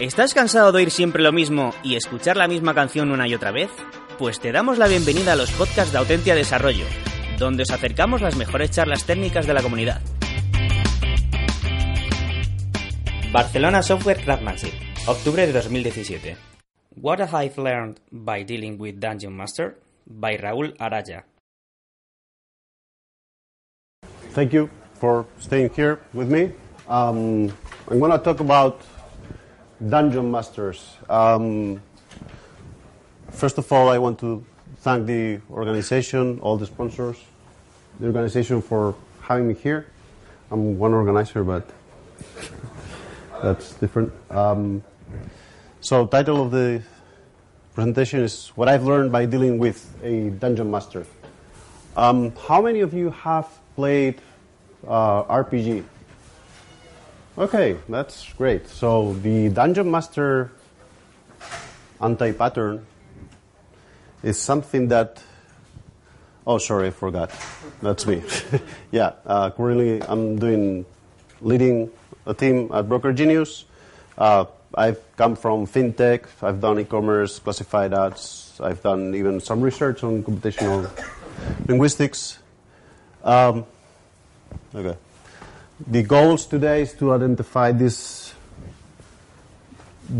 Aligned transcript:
¿Estás 0.00 0.32
cansado 0.32 0.70
de 0.70 0.78
oír 0.78 0.92
siempre 0.92 1.24
lo 1.24 1.32
mismo 1.32 1.74
y 1.82 1.96
escuchar 1.96 2.36
la 2.36 2.46
misma 2.46 2.72
canción 2.72 3.10
una 3.10 3.26
y 3.26 3.34
otra 3.34 3.50
vez? 3.50 3.68
Pues 4.16 4.38
te 4.38 4.52
damos 4.52 4.78
la 4.78 4.86
bienvenida 4.86 5.32
a 5.32 5.36
los 5.36 5.50
podcasts 5.50 5.90
de 5.90 5.98
Autentia 5.98 6.36
Desarrollo, 6.36 6.84
donde 7.36 7.64
os 7.64 7.70
acercamos 7.72 8.22
las 8.22 8.36
mejores 8.36 8.70
charlas 8.70 9.04
técnicas 9.06 9.48
de 9.48 9.54
la 9.54 9.60
comunidad. 9.60 10.00
Barcelona 13.32 13.82
Software 13.82 14.22
Craftsmanship, 14.22 14.72
octubre 15.08 15.44
de 15.44 15.52
2017. 15.52 16.36
What 16.94 17.18
have 17.18 17.34
I 17.44 17.50
learned 17.56 17.98
by 18.12 18.44
dealing 18.44 18.78
with 18.78 19.00
Dungeon 19.00 19.36
Master? 19.36 19.80
By 20.06 20.36
Raúl 20.36 20.76
Araya. 20.78 21.24
Thank 24.32 24.52
you 24.52 24.70
for 25.00 25.26
staying 25.40 25.70
here 25.74 25.98
with 26.14 26.30
me. 26.30 26.52
Um, 26.88 27.52
I'm 27.90 27.98
going 27.98 28.12
to 28.12 28.18
talk 28.18 28.38
about 28.38 28.80
Dungeon 29.86 30.30
Masters. 30.30 30.96
Um, 31.08 31.80
first 33.30 33.58
of 33.58 33.70
all, 33.72 33.88
I 33.88 33.98
want 33.98 34.18
to 34.20 34.44
thank 34.78 35.06
the 35.06 35.40
organization, 35.50 36.40
all 36.40 36.56
the 36.56 36.66
sponsors, 36.66 37.16
the 38.00 38.06
organization 38.06 38.60
for 38.60 38.94
having 39.20 39.46
me 39.46 39.54
here. 39.54 39.86
I'm 40.50 40.78
one 40.78 40.94
organizer, 40.94 41.44
but 41.44 41.68
that's 43.42 43.74
different. 43.74 44.12
Um, 44.30 44.82
so, 45.80 46.06
title 46.06 46.42
of 46.42 46.50
the 46.50 46.82
presentation 47.74 48.20
is 48.20 48.48
"What 48.56 48.68
I've 48.68 48.84
Learned 48.84 49.12
by 49.12 49.26
Dealing 49.26 49.58
with 49.58 49.94
a 50.02 50.30
Dungeon 50.30 50.70
Master." 50.70 51.06
Um, 51.96 52.32
how 52.48 52.62
many 52.62 52.80
of 52.80 52.94
you 52.94 53.10
have 53.10 53.48
played 53.76 54.20
uh, 54.86 55.22
RPG? 55.24 55.84
Okay, 57.38 57.76
that's 57.88 58.32
great. 58.32 58.66
So 58.66 59.12
the 59.12 59.48
Dungeon 59.48 59.88
Master 59.92 60.50
anti-pattern 62.00 62.84
is 64.24 64.42
something 64.42 64.88
that. 64.88 65.22
Oh, 66.44 66.58
sorry, 66.58 66.88
I 66.88 66.90
forgot. 66.90 67.30
That's 67.80 68.08
me. 68.08 68.24
yeah, 68.90 69.12
uh, 69.24 69.50
currently 69.50 70.02
I'm 70.02 70.36
doing 70.40 70.84
leading 71.40 71.90
a 72.26 72.34
team 72.34 72.72
at 72.74 72.88
Broker 72.88 73.12
Genius. 73.12 73.66
Uh, 74.18 74.46
I've 74.74 74.98
come 75.14 75.36
from 75.36 75.68
fintech. 75.68 76.26
I've 76.42 76.60
done 76.60 76.80
e-commerce, 76.80 77.38
classified 77.38 77.94
ads. 77.94 78.58
I've 78.58 78.82
done 78.82 79.14
even 79.14 79.38
some 79.38 79.60
research 79.60 80.02
on 80.02 80.24
computational 80.24 80.90
linguistics. 81.68 82.40
Um, 83.22 83.64
okay. 84.74 84.98
The 85.86 86.02
goals 86.02 86.46
today 86.46 86.82
is 86.82 86.92
to 86.94 87.12
identify 87.12 87.70
this 87.70 88.34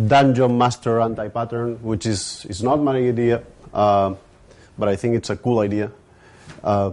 dungeon 0.06 0.56
master 0.56 1.00
anti-pattern, 1.00 1.82
which 1.82 2.06
is, 2.06 2.46
is 2.48 2.62
not 2.62 2.76
my 2.80 2.96
idea, 2.96 3.42
uh, 3.74 4.14
but 4.78 4.88
I 4.88 4.94
think 4.94 5.16
it's 5.16 5.30
a 5.30 5.36
cool 5.36 5.58
idea. 5.58 5.90
Uh, 6.62 6.92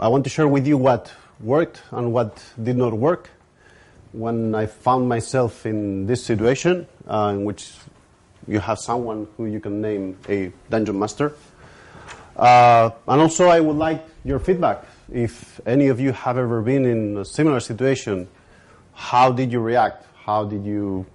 I 0.00 0.08
want 0.08 0.24
to 0.24 0.30
share 0.30 0.48
with 0.48 0.66
you 0.66 0.78
what 0.78 1.12
worked 1.40 1.82
and 1.90 2.10
what 2.14 2.42
did 2.62 2.78
not 2.78 2.94
work 2.94 3.28
when 4.12 4.54
I 4.54 4.64
found 4.64 5.10
myself 5.10 5.66
in 5.66 6.06
this 6.06 6.24
situation, 6.24 6.86
uh, 7.06 7.32
in 7.34 7.44
which 7.44 7.70
you 8.48 8.60
have 8.60 8.78
someone 8.78 9.28
who 9.36 9.44
you 9.44 9.60
can 9.60 9.82
name 9.82 10.16
a 10.26 10.50
dungeon 10.70 10.98
master. 10.98 11.34
Uh, 12.34 12.90
and 13.08 13.20
also, 13.20 13.48
I 13.48 13.60
would 13.60 13.76
like 13.76 14.02
your 14.24 14.38
feedback. 14.38 14.86
If 15.12 15.60
any 15.66 15.88
of 15.88 16.00
you 16.00 16.12
have 16.12 16.36
ever 16.36 16.62
been 16.62 16.84
in 16.84 17.16
a 17.18 17.24
similar 17.24 17.60
situation, 17.60 18.28
how 18.92 19.32
did 19.32 19.52
you 19.52 19.60
react? 19.60 20.04
How 20.24 20.44
did 20.44 20.64
you, 20.64 21.06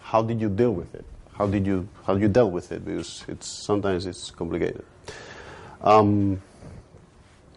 how 0.00 0.22
did 0.22 0.40
you 0.40 0.48
deal 0.48 0.72
with 0.72 0.94
it? 0.94 1.04
How 1.34 1.46
did 1.46 1.66
you, 1.66 1.88
how 2.04 2.16
you 2.16 2.28
dealt 2.28 2.52
with 2.52 2.72
it? 2.72 2.84
Because 2.84 3.24
it's 3.28 3.46
sometimes 3.46 4.06
it's 4.06 4.30
complicated. 4.30 4.84
Um, 5.82 6.40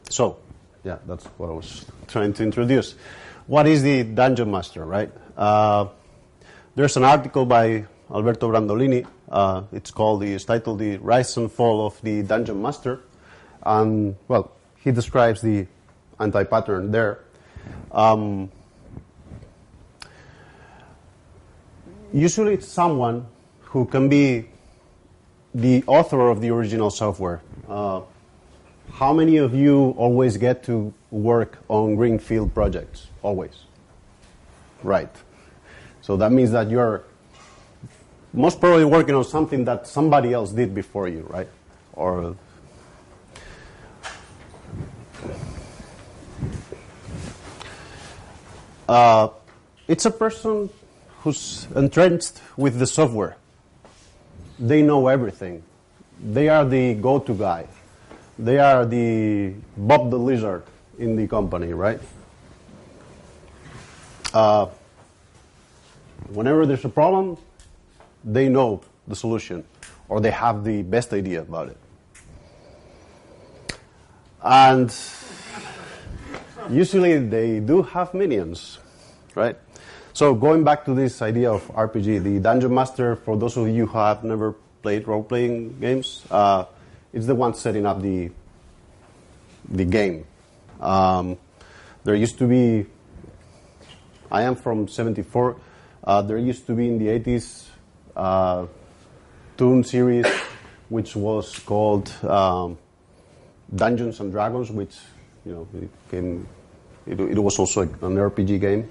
so, 0.10 0.38
yeah, 0.84 0.98
that's 1.06 1.26
what 1.38 1.50
I 1.50 1.54
was 1.54 1.86
trying 2.08 2.34
to 2.34 2.44
introduce. 2.44 2.96
What 3.48 3.68
is 3.68 3.84
the 3.84 4.04
dungeon 4.04 4.52
master, 4.52 4.84
right? 4.86 5.12
Uh, 5.38 5.88
there's 6.76 6.98
an 6.98 7.04
article 7.04 7.46
by 7.46 7.86
Alberto 8.12 8.52
Brandolini. 8.52 9.06
Uh, 9.30 9.64
it's 9.72 9.92
called 9.92 10.24
it's 10.24 10.46
titled 10.46 10.80
"The 10.80 10.98
Rise 10.98 11.38
and 11.38 11.52
Fall 11.52 11.86
of 11.86 12.00
the 12.02 12.22
Dungeon 12.24 12.62
Master," 12.62 13.02
and 13.64 14.16
well, 14.28 14.55
he 14.85 14.91
describes 14.91 15.41
the 15.41 15.66
anti-pattern 16.19 16.91
there. 16.91 17.19
Um, 17.91 18.51
usually, 22.13 22.53
it's 22.53 22.68
someone 22.68 23.25
who 23.62 23.85
can 23.85 24.07
be 24.07 24.47
the 25.56 25.84
author 25.88 26.29
of 26.29 26.40
the 26.40 26.51
original 26.51 26.91
software. 26.91 27.41
Uh, 27.68 28.01
how 28.94 29.12
many 29.12 29.38
of 29.38 29.56
you 29.56 29.96
always 29.97 30.38
get 30.38 30.63
to 30.66 30.94
work 31.09 31.57
on 31.67 31.96
greenfield 31.96 32.53
projects? 32.53 33.07
Always. 33.23 33.66
Right. 34.84 35.09
So 36.02 36.16
that 36.17 36.31
means 36.31 36.52
that 36.52 36.69
you're 36.69 37.03
most 38.34 38.59
probably 38.59 38.85
working 38.85 39.16
on 39.16 39.23
something 39.23 39.66
that 39.66 39.88
somebody 39.88 40.31
else 40.31 40.52
did 40.52 40.75
before 40.75 41.07
you, 41.07 41.25
right? 41.29 41.47
Or 41.94 42.35
uh, 48.88 49.29
it's 49.88 50.06
a 50.06 50.12
person 50.12 50.69
who's 51.19 51.68
entrenched 51.75 52.41
with 52.57 52.78
the 52.79 52.88
software. 52.88 53.38
They 54.59 54.81
know 54.81 55.07
everything. 55.07 55.63
They 56.23 56.50
are 56.50 56.66
the 56.66 56.94
go-to 56.96 57.34
guy. 57.34 57.68
They 58.38 58.59
are 58.59 58.85
the 58.85 59.53
Bob 59.78 60.12
the 60.12 60.18
Lizard 60.18 60.63
in 60.97 61.16
the 61.16 61.28
company, 61.28 61.73
right? 61.73 62.00
Uh, 64.34 64.68
whenever 66.29 66.66
there's 66.66 66.85
a 66.85 66.90
problem, 66.90 67.38
they 68.23 68.50
know 68.50 68.81
the 69.07 69.16
solution 69.16 69.63
or 70.09 70.19
they 70.19 70.31
have 70.31 70.63
the 70.63 70.81
best 70.84 71.13
idea 71.13 71.41
about 71.41 71.69
it. 71.69 71.78
And 74.44 74.91
usually 76.70 77.20
they 77.20 77.59
do 77.59 77.81
have 77.81 78.14
minions, 78.14 78.80
right? 79.36 79.58
So 80.14 80.34
going 80.34 80.64
back 80.64 80.86
to 80.86 80.94
this 80.94 81.22
idea 81.22 81.52
of 81.52 81.68
RPG, 81.68 82.24
the 82.24 82.40
Dungeon 82.40 82.74
Master, 82.74 83.16
for 83.18 83.36
those 83.36 83.58
of 83.58 83.68
you 83.68 83.86
who 83.86 83.98
have 83.98 84.24
never 84.24 84.53
played 84.81 85.08
role-playing 85.08 85.80
games, 85.80 86.26
uh, 86.31 86.66
it's 87.12 87.26
the 87.26 87.36
one 87.36 87.53
setting 87.53 87.86
up 87.86 88.02
the 88.02 88.31
the 89.68 89.86
game. 89.86 90.26
Um, 90.80 91.38
there 92.03 92.16
used 92.16 92.38
to 92.40 92.48
be. 92.48 92.86
I 94.32 94.44
am 94.44 94.56
from 94.56 94.88
'74. 94.88 95.58
Uh, 96.03 96.22
there 96.22 96.38
used 96.38 96.68
to 96.68 96.74
be 96.76 96.88
in 96.88 97.00
the 97.00 97.08
'80s 97.08 97.66
uh, 98.16 98.67
Toon 99.58 99.84
series, 99.84 100.28
which 100.90 101.16
was 101.16 101.58
called 101.59 102.12
um, 102.23 102.78
Dungeons 103.73 104.20
and 104.20 104.32
Dragons, 104.32 104.70
which 104.72 104.96
you 105.46 105.53
know 105.53 105.68
it 105.82 105.90
came. 106.09 106.47
It, 107.06 107.20
it 107.20 107.40
was 107.40 107.59
also 107.59 107.82
an 107.82 107.90
RPG 108.00 108.59
game. 108.59 108.90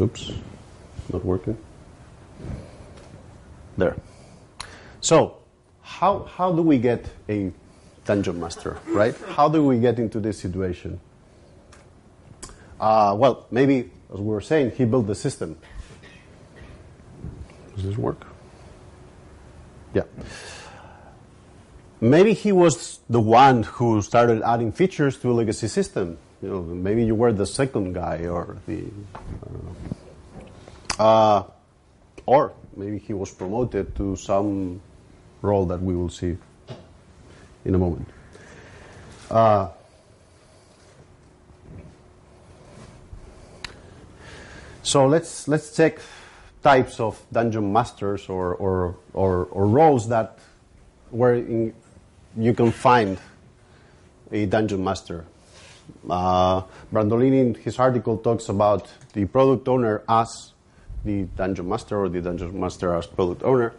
Oops, 0.00 0.32
not 1.12 1.24
working. 1.24 1.56
There. 3.78 3.96
So, 5.00 5.38
how 5.82 6.24
how 6.24 6.52
do 6.52 6.62
we 6.62 6.78
get 6.78 7.06
a 7.28 7.52
dungeon 8.04 8.40
master, 8.40 8.78
right? 8.88 9.14
How 9.28 9.48
do 9.48 9.64
we 9.64 9.78
get 9.78 9.98
into 9.98 10.20
this 10.20 10.38
situation? 10.38 11.00
Uh, 12.78 13.16
well, 13.18 13.46
maybe 13.50 13.90
as 14.12 14.20
we 14.20 14.26
were 14.26 14.40
saying, 14.40 14.72
he 14.72 14.84
built 14.84 15.06
the 15.06 15.14
system. 15.14 15.56
Does 17.74 17.84
this 17.84 17.96
work? 17.96 18.26
Yeah. 19.94 20.02
Maybe 22.00 22.34
he 22.34 22.52
was 22.52 23.00
the 23.08 23.20
one 23.20 23.62
who 23.62 24.02
started 24.02 24.42
adding 24.42 24.70
features 24.72 25.16
to 25.18 25.30
a 25.30 25.34
legacy 25.34 25.68
system. 25.68 26.18
You 26.42 26.50
know, 26.50 26.62
maybe 26.62 27.04
you 27.04 27.14
were 27.14 27.32
the 27.32 27.46
second 27.46 27.94
guy 27.94 28.26
or 28.26 28.58
the. 28.66 28.84
Uh, 30.98 31.44
or 32.26 32.52
maybe 32.76 32.98
he 32.98 33.14
was 33.14 33.30
promoted 33.30 33.96
to 33.96 34.16
some 34.16 34.80
role 35.40 35.64
that 35.66 35.80
we 35.80 35.96
will 35.96 36.10
see 36.10 36.36
in 37.64 37.74
a 37.74 37.78
moment. 37.78 38.08
Uh, 39.30 39.68
so 44.82 45.06
let's 45.06 45.48
let's 45.48 45.74
check 45.74 45.98
types 46.62 47.00
of 47.00 47.20
dungeon 47.32 47.72
masters 47.72 48.28
or 48.28 48.54
or, 48.54 48.96
or, 49.14 49.46
or 49.46 49.66
roles 49.66 50.08
that 50.08 50.38
were 51.10 51.34
in, 51.34 51.74
you 52.36 52.52
can 52.52 52.70
find 52.70 53.18
a 54.30 54.46
dungeon 54.46 54.84
master. 54.84 55.24
Uh, 56.08 56.62
Brandolini, 56.92 57.40
in 57.40 57.54
his 57.54 57.78
article, 57.78 58.18
talks 58.18 58.48
about 58.48 58.92
the 59.12 59.24
product 59.24 59.68
owner 59.68 60.02
as 60.08 60.52
the 61.04 61.22
dungeon 61.36 61.68
master 61.68 61.98
or 61.98 62.08
the 62.08 62.20
dungeon 62.20 62.58
master 62.58 62.94
as 62.94 63.06
product 63.06 63.42
owner. 63.42 63.72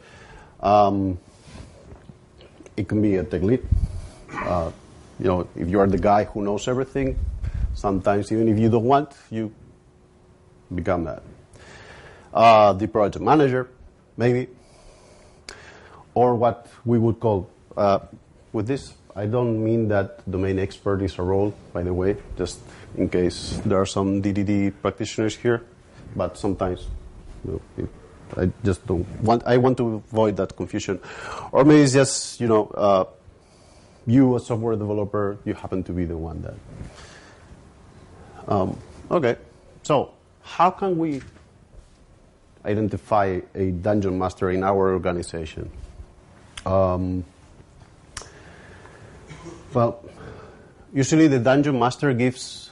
Um, 0.62 1.20
it 2.76 2.88
can 2.88 3.02
be 3.02 3.16
a 3.16 3.24
tech 3.24 3.42
lead. 3.42 3.66
Uh, 4.34 4.72
you 5.20 5.26
know, 5.26 5.48
if 5.56 5.68
you 5.68 5.80
are 5.80 5.88
the 5.88 5.98
guy 5.98 6.24
who 6.24 6.42
knows 6.42 6.68
everything, 6.68 7.18
sometimes 7.74 8.32
even 8.32 8.48
if 8.48 8.58
you 8.58 8.70
don't 8.70 8.86
want, 8.86 9.14
you 9.30 9.54
become 10.74 11.04
that. 11.06 11.24
Uh, 12.34 12.74
the 12.74 12.88
project 12.88 13.24
manager, 13.24 13.70
maybe, 14.16 14.48
or 16.14 16.36
what 16.36 16.68
we 16.86 17.00
would 17.00 17.20
call 17.20 17.50
uh, 17.76 18.00
with 18.54 18.68
this. 18.68 18.94
I 19.16 19.26
don't 19.26 19.64
mean 19.64 19.88
that 19.88 20.30
domain 20.30 20.60
expert 20.60 21.02
is 21.02 21.18
a 21.18 21.24
role, 21.24 21.54
by 21.74 21.84
the 21.84 21.94
way, 21.94 22.18
just 22.38 22.60
in 22.96 23.10
case 23.10 23.60
there 23.66 23.82
are 23.82 23.86
some 23.86 24.22
DDD 24.22 24.74
practitioners 24.82 25.36
here, 25.36 25.64
but 26.16 26.38
sometimes 26.38 26.86
you 27.46 27.62
know, 27.78 27.90
I 28.38 28.52
just 28.64 28.86
don't 28.86 29.08
want. 29.22 29.44
I 29.46 29.58
want 29.58 29.78
to 29.78 30.04
avoid 30.12 30.38
that 30.38 30.56
confusion, 30.56 31.00
or 31.52 31.64
maybe 31.64 31.82
it's 31.82 31.94
just 31.94 32.40
you 32.40 32.48
know, 32.48 32.68
uh, 32.68 33.06
you 34.06 34.36
a 34.36 34.40
software 34.40 34.76
developer, 34.76 35.38
you 35.46 35.54
happen 35.54 35.84
to 35.84 35.94
be 35.94 36.06
the 36.06 36.18
one 36.18 36.42
that. 36.42 36.56
Um, 38.48 38.78
okay, 39.10 39.38
so 39.84 40.14
how 40.42 40.70
can 40.70 40.98
we 40.98 41.22
identify 42.66 43.40
a 43.56 43.72
dungeon 43.72 44.20
master 44.20 44.52
in 44.52 44.64
our 44.64 44.94
organization? 44.94 45.72
Um, 46.66 47.24
well, 49.74 50.04
usually 50.94 51.28
the 51.28 51.40
dungeon 51.40 51.80
master 51.80 52.14
gives 52.14 52.70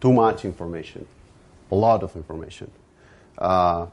too 0.00 0.12
much 0.12 0.44
information, 0.44 1.06
a 1.70 1.74
lot 1.74 2.02
of 2.02 2.14
information. 2.16 2.70
Uh, 3.38 3.86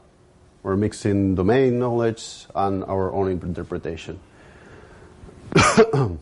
we're 0.62 0.76
mixing 0.76 1.34
domain 1.34 1.78
knowledge 1.78 2.46
and 2.54 2.84
our 2.84 3.12
own 3.12 3.30
interpretation. 3.30 4.18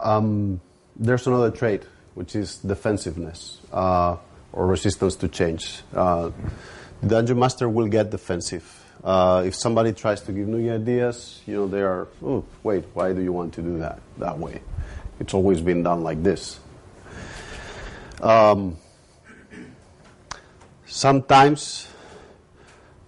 um, 0.00 0.60
there's 0.96 1.26
another 1.26 1.50
trait, 1.50 1.82
which 2.14 2.36
is 2.36 2.58
defensiveness 2.58 3.60
uh, 3.72 4.16
or 4.52 4.66
resistance 4.66 5.16
to 5.16 5.28
change. 5.28 5.82
Uh, 5.94 6.30
the 7.02 7.08
dungeon 7.08 7.38
master 7.38 7.68
will 7.68 7.88
get 7.88 8.10
defensive. 8.10 8.81
Uh, 9.04 9.42
if 9.44 9.56
somebody 9.56 9.92
tries 9.92 10.20
to 10.22 10.32
give 10.32 10.46
new 10.46 10.72
ideas, 10.72 11.40
you 11.46 11.54
know, 11.54 11.66
they 11.66 11.82
are, 11.82 12.06
oh, 12.24 12.44
wait, 12.62 12.84
why 12.94 13.12
do 13.12 13.20
you 13.20 13.32
want 13.32 13.52
to 13.54 13.62
do 13.62 13.78
that 13.78 13.98
that 14.18 14.38
way? 14.38 14.60
It's 15.18 15.34
always 15.34 15.60
been 15.60 15.82
done 15.82 16.04
like 16.04 16.22
this. 16.22 16.60
Um, 18.20 18.76
sometimes 20.86 21.88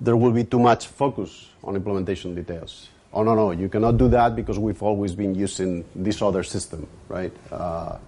there 0.00 0.16
will 0.16 0.32
be 0.32 0.42
too 0.42 0.58
much 0.58 0.88
focus 0.88 1.48
on 1.62 1.76
implementation 1.76 2.34
details. 2.34 2.88
Oh, 3.12 3.22
no, 3.22 3.36
no, 3.36 3.52
you 3.52 3.68
cannot 3.68 3.96
do 3.96 4.08
that 4.08 4.34
because 4.34 4.58
we've 4.58 4.82
always 4.82 5.14
been 5.14 5.36
using 5.36 5.84
this 5.94 6.20
other 6.20 6.42
system, 6.42 6.88
right? 7.08 7.32
Uh, 7.52 7.98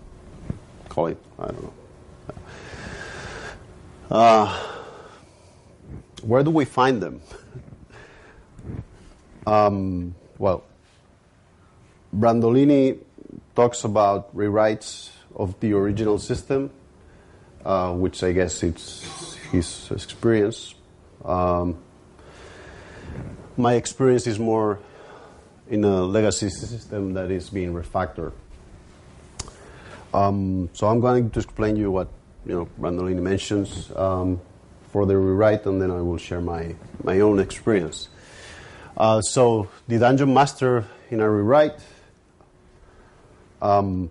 call 0.88 1.06
it, 1.06 1.18
I 1.38 1.46
don't 1.46 1.62
know. 1.62 1.72
Uh, 4.10 4.62
where 6.22 6.42
do 6.42 6.50
we 6.50 6.64
find 6.64 7.00
them? 7.00 7.20
Um, 9.46 10.14
well, 10.38 10.64
Brandolini 12.14 12.98
talks 13.54 13.84
about 13.84 14.34
rewrites 14.36 15.10
of 15.34 15.58
the 15.60 15.72
original 15.72 16.18
system, 16.18 16.70
uh, 17.64 17.92
which 17.92 18.22
I 18.22 18.32
guess 18.32 18.62
it's 18.62 19.34
his 19.52 19.90
experience. 19.90 20.74
Um, 21.24 21.78
my 23.56 23.74
experience 23.74 24.26
is 24.26 24.38
more 24.38 24.78
in 25.68 25.84
a 25.84 26.02
legacy 26.02 26.50
system 26.50 27.14
that 27.14 27.30
is 27.30 27.50
being 27.50 27.72
refactored. 27.72 28.32
Um, 30.14 30.70
so 30.72 30.88
I'm 30.88 31.00
going 31.00 31.30
to 31.30 31.40
explain 31.40 31.76
you 31.76 31.90
what 31.90 32.08
you 32.46 32.54
know 32.54 32.68
Brandolini 32.80 33.20
mentions 33.20 33.90
um, 33.96 34.40
for 34.90 35.04
the 35.04 35.16
rewrite, 35.16 35.66
and 35.66 35.80
then 35.80 35.90
I 35.90 36.00
will 36.00 36.18
share 36.18 36.40
my 36.40 36.74
my 37.02 37.20
own 37.20 37.38
experience. 37.38 38.08
Uh, 38.96 39.20
so 39.20 39.68
the 39.88 39.98
dungeon 39.98 40.32
master 40.32 40.86
in 41.10 41.20
a 41.20 41.30
rewrite. 41.30 41.78
Um, 43.60 44.10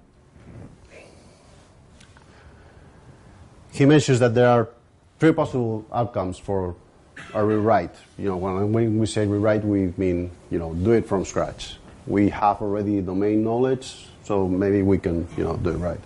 he 3.72 3.86
mentions 3.86 4.20
that 4.20 4.36
there 4.36 4.48
are 4.48 4.70
three 5.20 5.34
possible 5.34 5.86
outcomes 5.92 6.38
for 6.38 6.76
a 7.34 7.44
rewrite. 7.44 7.96
You 8.18 8.30
know, 8.30 8.38
when, 8.38 8.72
when 8.72 8.98
we 9.00 9.06
say 9.06 9.26
rewrite, 9.26 9.64
we 9.64 9.94
mean 9.98 10.32
you 10.52 10.60
know 10.60 10.74
do 10.74 10.92
it 10.92 11.08
from 11.08 11.26
scratch. 11.26 11.78
We 12.08 12.30
have 12.30 12.62
already 12.62 13.02
domain 13.02 13.44
knowledge, 13.44 14.08
so 14.24 14.48
maybe 14.48 14.84
we 14.84 14.98
can 14.98 15.28
you 15.36 15.44
know 15.44 15.58
do 15.58 15.72
it 15.72 15.78
right. 15.78 16.00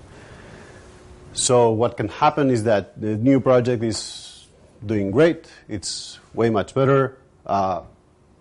So 1.33 1.71
what 1.71 1.97
can 1.97 2.07
happen 2.07 2.49
is 2.49 2.63
that 2.63 2.99
the 2.99 3.15
new 3.15 3.39
project 3.39 3.83
is 3.83 4.47
doing 4.85 5.11
great. 5.11 5.45
It's 5.67 6.19
way 6.33 6.49
much 6.49 6.73
better. 6.73 7.17
Uh, 7.45 7.81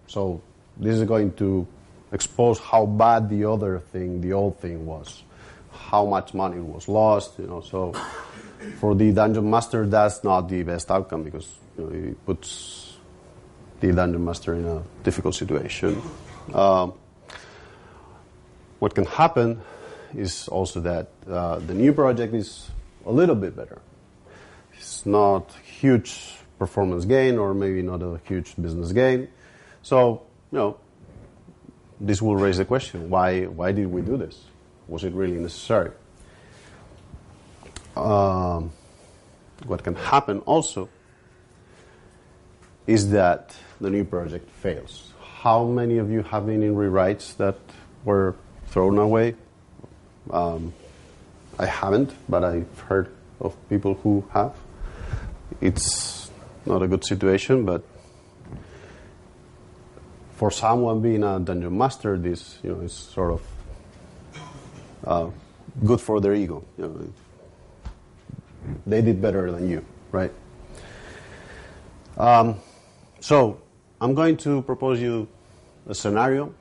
so 0.08 0.42
this 0.76 0.96
is 0.96 1.04
going 1.04 1.32
to 1.34 1.66
expose 2.12 2.58
how 2.58 2.86
bad 2.86 3.28
the 3.28 3.44
other 3.44 3.78
thing, 3.92 4.20
the 4.20 4.32
old 4.32 4.58
thing 4.58 4.86
was, 4.86 5.22
how 5.70 6.06
much 6.06 6.34
money 6.34 6.60
was 6.60 6.88
lost. 6.88 7.38
You 7.38 7.46
know, 7.46 7.60
so 7.60 7.92
for 8.80 8.94
the 8.94 9.12
dungeon 9.12 9.48
master, 9.48 9.86
that's 9.86 10.24
not 10.24 10.48
the 10.48 10.62
best 10.62 10.90
outcome 10.90 11.22
because 11.22 11.48
you 11.76 11.84
know, 11.84 12.10
it 12.10 12.26
puts 12.26 12.96
the 13.80 13.92
dungeon 13.92 14.24
master 14.24 14.54
in 14.54 14.64
a 14.64 14.82
difficult 15.04 15.34
situation. 15.34 16.02
Um, 16.52 16.94
what 18.78 18.94
can 18.94 19.04
happen 19.04 19.60
is 20.14 20.48
also 20.48 20.80
that 20.80 21.08
uh, 21.28 21.58
the 21.58 21.74
new 21.74 21.92
project 21.92 22.34
is 22.34 22.70
a 23.04 23.12
little 23.12 23.34
bit 23.34 23.54
better. 23.54 23.80
It's 24.74 25.04
not 25.04 25.52
huge 25.80 26.38
performance 26.58 27.04
gain 27.04 27.38
or 27.38 27.54
maybe 27.54 27.82
not 27.82 28.02
a 28.02 28.20
huge 28.24 28.54
business 28.56 28.92
gain. 28.92 29.28
So, 29.88 30.20
you 30.52 30.58
know, 30.58 30.76
this 31.98 32.20
will 32.20 32.36
raise 32.36 32.58
the 32.58 32.66
question, 32.66 33.08
why, 33.08 33.44
why 33.46 33.72
did 33.72 33.86
we 33.86 34.02
do 34.02 34.18
this? 34.18 34.38
Was 34.86 35.02
it 35.02 35.14
really 35.14 35.38
necessary? 35.38 35.92
Um, 37.96 38.70
what 39.64 39.82
can 39.82 39.94
happen 39.94 40.40
also 40.40 40.90
is 42.86 43.12
that 43.12 43.56
the 43.80 43.88
new 43.88 44.04
project 44.04 44.50
fails. 44.50 45.14
How 45.22 45.64
many 45.64 45.96
of 45.96 46.10
you 46.10 46.22
have 46.22 46.44
been 46.44 46.62
in 46.62 46.74
rewrites 46.74 47.34
that 47.38 47.56
were 48.04 48.36
thrown 48.66 48.98
away? 48.98 49.36
Um, 50.30 50.74
I 51.58 51.64
haven't, 51.64 52.12
but 52.28 52.44
I've 52.44 52.78
heard 52.80 53.08
of 53.40 53.56
people 53.70 53.94
who 53.94 54.22
have. 54.34 54.54
It's 55.62 56.30
not 56.66 56.82
a 56.82 56.86
good 56.86 57.06
situation, 57.06 57.64
but 57.64 57.82
for 60.38 60.52
someone 60.52 61.00
being 61.00 61.24
a 61.24 61.40
dungeon 61.40 61.76
master, 61.76 62.16
this 62.16 62.58
you 62.62 62.70
know 62.70 62.80
is 62.82 62.92
sort 62.92 63.32
of 63.32 63.42
uh, 65.04 65.30
good 65.84 66.00
for 66.00 66.20
their 66.20 66.32
ego. 66.32 66.62
You 66.78 66.84
know, 66.86 67.12
they 68.86 69.02
did 69.02 69.20
better 69.20 69.50
than 69.50 69.68
you, 69.68 69.84
right? 70.12 70.30
Um, 72.16 72.54
so 73.18 73.60
I'm 74.00 74.14
going 74.14 74.36
to 74.46 74.62
propose 74.62 75.00
you 75.00 75.26
a 75.88 75.94
scenario, 75.94 76.54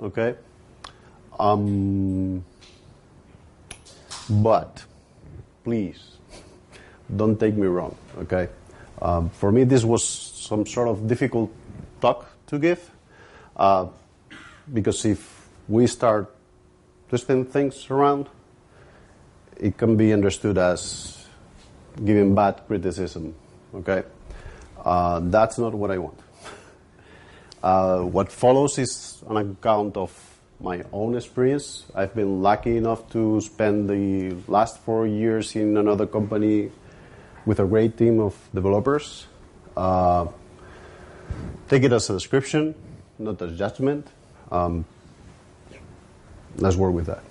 okay? 0.00 0.34
Um, 1.38 2.44
but 4.28 4.82
please 5.62 6.18
don't 7.14 7.38
take 7.38 7.54
me 7.54 7.68
wrong, 7.68 7.94
okay? 8.18 8.48
Um, 9.00 9.30
for 9.30 9.52
me, 9.52 9.62
this 9.62 9.84
was 9.84 10.02
some 10.02 10.66
sort 10.66 10.88
of 10.88 11.06
difficult 11.06 11.52
talk 12.00 12.26
to 12.48 12.58
give 12.58 12.95
uh, 13.56 13.86
because 14.72 15.04
if 15.04 15.48
we 15.68 15.86
start 15.86 16.34
twisting 17.08 17.44
things 17.44 17.90
around, 17.90 18.28
it 19.56 19.76
can 19.76 19.96
be 19.96 20.12
understood 20.12 20.58
as 20.58 21.26
giving 22.04 22.34
bad 22.34 22.60
criticism, 22.66 23.34
okay? 23.74 24.02
Uh, 24.84 25.20
that's 25.20 25.58
not 25.58 25.74
what 25.74 25.90
I 25.90 25.98
want. 25.98 26.18
Uh, 27.62 28.02
what 28.02 28.30
follows 28.30 28.78
is 28.78 29.22
an 29.28 29.36
account 29.38 29.96
of 29.96 30.12
my 30.60 30.84
own 30.92 31.16
experience. 31.16 31.84
I've 31.94 32.14
been 32.14 32.42
lucky 32.42 32.76
enough 32.76 33.10
to 33.10 33.40
spend 33.40 33.88
the 33.88 34.36
last 34.46 34.78
four 34.80 35.06
years 35.06 35.56
in 35.56 35.76
another 35.76 36.06
company 36.06 36.70
with 37.44 37.60
a 37.60 37.64
great 37.64 37.96
team 37.96 38.20
of 38.20 38.36
developers. 38.54 39.26
Uh, 39.76 40.26
take 41.68 41.82
it 41.82 41.92
as 41.92 42.08
a 42.10 42.14
description, 42.14 42.74
not 43.18 43.40
as 43.42 43.56
judgment. 43.58 44.06
Um, 44.50 44.84
let's 46.56 46.76
work 46.76 46.94
with 46.94 47.06
that. 47.06 47.22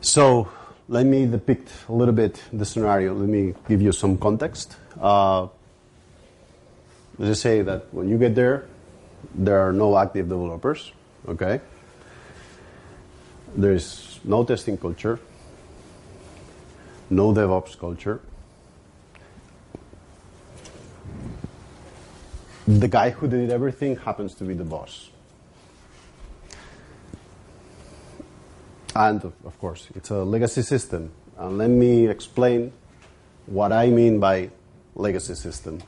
So 0.00 0.48
let 0.88 1.06
me 1.06 1.26
depict 1.26 1.70
a 1.88 1.92
little 1.92 2.14
bit 2.14 2.42
the 2.52 2.64
scenario. 2.64 3.14
Let 3.14 3.28
me 3.28 3.54
give 3.68 3.82
you 3.82 3.92
some 3.92 4.16
context. 4.16 4.76
Uh, 5.00 5.42
let's 7.18 7.30
just 7.30 7.42
say 7.42 7.62
that 7.62 7.92
when 7.92 8.08
you 8.08 8.18
get 8.18 8.34
there, 8.34 8.66
there 9.34 9.60
are 9.60 9.72
no 9.72 9.96
active 9.98 10.28
developers. 10.28 10.92
Okay. 11.28 11.60
There 13.56 13.72
is 13.72 14.20
no 14.24 14.44
testing 14.44 14.76
culture, 14.76 15.18
no 17.10 17.32
DevOps 17.32 17.78
culture. 17.78 18.20
The 22.68 22.86
guy 22.86 23.08
who 23.08 23.26
did 23.28 23.50
everything 23.50 23.96
happens 23.96 24.34
to 24.34 24.44
be 24.44 24.52
the 24.52 24.62
boss. 24.62 25.08
And 28.94 29.24
of 29.24 29.58
course, 29.58 29.88
it's 29.94 30.10
a 30.10 30.22
legacy 30.22 30.60
system. 30.60 31.10
And 31.38 31.56
let 31.56 31.70
me 31.70 32.06
explain 32.08 32.74
what 33.46 33.72
I 33.72 33.88
mean 33.88 34.20
by 34.20 34.50
legacy 34.94 35.34
system. 35.34 35.80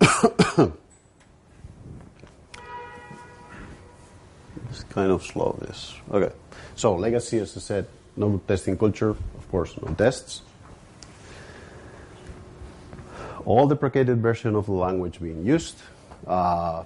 it's 0.00 0.72
kind 4.88 5.12
of 5.12 5.22
slow, 5.22 5.58
this. 5.60 5.92
Okay. 6.10 6.32
So, 6.74 6.94
legacy, 6.96 7.38
as 7.38 7.54
I 7.54 7.60
said, 7.60 7.86
no 8.16 8.40
testing 8.48 8.78
culture, 8.78 9.10
of 9.10 9.50
course, 9.50 9.76
no 9.82 9.92
tests. 9.92 10.40
All 13.46 13.66
deprecated 13.66 14.22
version 14.22 14.54
of 14.54 14.66
the 14.66 14.72
language 14.72 15.20
being 15.20 15.44
used. 15.44 15.76
Uh, 16.26 16.84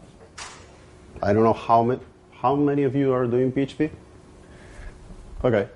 I 1.23 1.33
don't 1.33 1.45
know 1.45 1.53
how 1.53 1.83
many, 1.85 2.01
how 2.33 2.57
many 2.57 2.83
of 2.83 2.95
you 2.95 3.13
are 3.13 3.27
doing 3.27 3.53
PHP? 3.53 3.91
Okay. 5.45 5.69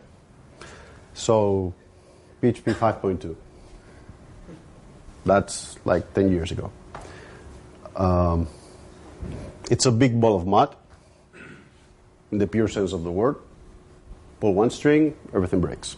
So, 1.15 1.75
PHP 2.43 2.75
5.2. 2.75 3.37
That's 5.25 5.79
like 5.85 6.13
10 6.15 6.33
years 6.33 6.51
ago. 6.51 6.73
Um, 7.95 8.49
it's 9.71 9.87
a 9.87 9.93
big 9.93 10.21
ball 10.21 10.37
of 10.37 10.47
mud 10.47 10.75
in 12.33 12.39
the 12.39 12.47
pure 12.47 12.67
sense 12.67 12.93
of 12.93 13.05
the 13.05 13.11
word. 13.13 13.37
Pull 14.41 14.55
one 14.55 14.71
string, 14.71 15.15
everything 15.33 15.61
breaks. 15.61 15.97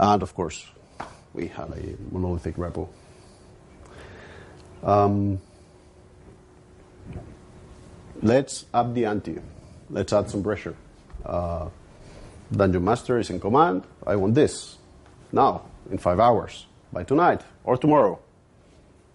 And 0.00 0.22
of 0.22 0.34
course, 0.34 0.71
we 1.34 1.48
had 1.48 1.70
a 1.70 1.96
monolithic 2.10 2.56
repo. 2.56 2.88
Um, 4.82 5.40
let's 8.22 8.66
up 8.74 8.94
the 8.94 9.06
ante. 9.06 9.38
Let's 9.90 10.12
add 10.12 10.28
some 10.30 10.42
pressure. 10.42 10.74
Uh, 11.24 11.68
Dungeon 12.50 12.84
Master 12.84 13.18
is 13.18 13.30
in 13.30 13.40
command. 13.40 13.84
I 14.06 14.16
want 14.16 14.34
this 14.34 14.76
now, 15.30 15.62
in 15.90 15.98
five 15.98 16.20
hours, 16.20 16.66
by 16.92 17.04
tonight 17.04 17.42
or 17.64 17.76
tomorrow. 17.76 18.18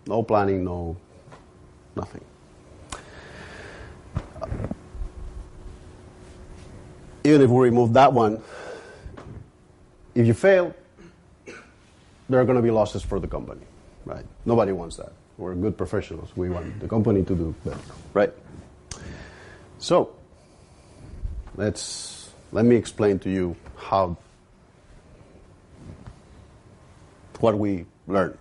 No 0.07 0.23
planning, 0.23 0.63
no 0.63 0.97
nothing. 1.95 2.23
Even 7.23 7.41
if 7.41 7.49
we 7.49 7.59
remove 7.65 7.93
that 7.93 8.13
one, 8.13 8.41
if 10.15 10.25
you 10.25 10.33
fail, 10.33 10.73
there 12.29 12.39
are 12.39 12.45
going 12.45 12.57
to 12.57 12.61
be 12.61 12.71
losses 12.71 13.03
for 13.03 13.19
the 13.19 13.27
company, 13.27 13.65
right? 14.05 14.25
Nobody 14.45 14.71
wants 14.71 14.97
that. 14.97 15.13
We're 15.37 15.55
good 15.55 15.77
professionals. 15.77 16.29
We 16.35 16.49
want 16.49 16.79
the 16.79 16.87
company 16.87 17.23
to 17.23 17.35
do 17.35 17.55
better, 17.63 17.79
right? 18.13 18.33
So, 19.79 20.15
let's 21.55 22.31
let 22.51 22.65
me 22.65 22.75
explain 22.75 23.19
to 23.19 23.29
you 23.29 23.55
how 23.75 24.17
what 27.39 27.57
we 27.57 27.85
learned. 28.07 28.39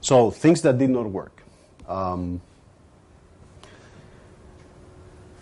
So 0.00 0.30
things 0.30 0.62
that 0.62 0.78
did 0.78 0.90
not 0.90 1.10
work. 1.10 1.42
Um, 1.88 2.40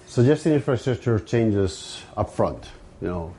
suggesting 0.07 0.53
infrastructure 0.53 1.19
changes 1.19 2.03
up 2.17 2.31
front. 2.31 2.65
You 3.01 3.09
know, 3.09 3.35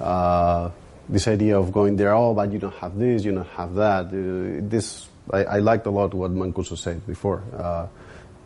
uh, 0.00 0.70
this 1.12 1.28
idea 1.28 1.58
of 1.58 1.70
going 1.72 1.94
there, 1.96 2.14
oh, 2.14 2.32
but 2.32 2.50
you 2.50 2.58
don't 2.58 2.74
have 2.76 2.98
this, 2.98 3.24
you 3.24 3.32
don't 3.32 3.46
have 3.48 3.74
that. 3.74 4.06
Uh, 4.06 4.66
this 4.68 5.06
I, 5.30 5.44
I, 5.44 5.58
liked 5.58 5.86
a 5.86 5.90
lot 5.90 6.14
what 6.14 6.32
Mancuso 6.32 6.76
said 6.76 7.06
before. 7.06 7.42
Uh, 7.54 7.86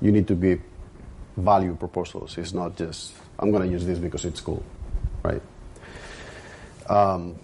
you 0.01 0.11
need 0.11 0.27
to 0.27 0.35
give 0.35 0.61
value 1.37 1.77
proposals. 1.77 2.37
It's 2.37 2.53
not 2.53 2.77
just 2.77 3.15
I'm 3.39 3.53
going 3.53 3.63
to 3.63 3.69
use 3.69 3.87
this 3.87 3.99
because 3.99 4.25
it's 4.25 4.41
cool, 4.41 4.65
right? 5.23 5.41
Um, 6.89 7.37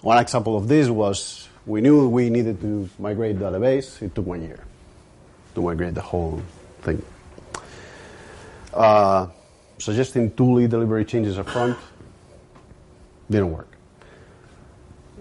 one 0.00 0.18
example 0.18 0.56
of 0.56 0.68
this 0.68 0.88
was 0.88 1.48
we 1.66 1.82
knew 1.82 2.08
we 2.08 2.30
needed 2.30 2.60
to 2.62 2.88
migrate 2.98 3.38
database. 3.38 4.00
It 4.00 4.14
took 4.14 4.26
one 4.26 4.42
year 4.42 4.64
to 5.54 5.62
migrate 5.62 5.94
the 5.94 6.00
whole 6.00 6.40
thing. 6.80 7.02
Uh, 8.72 9.28
suggesting 9.78 10.30
tooling 10.30 10.68
delivery 10.68 11.04
changes 11.04 11.38
up 11.38 11.48
front 11.48 11.76
didn't 13.30 13.52
work. 13.52 13.75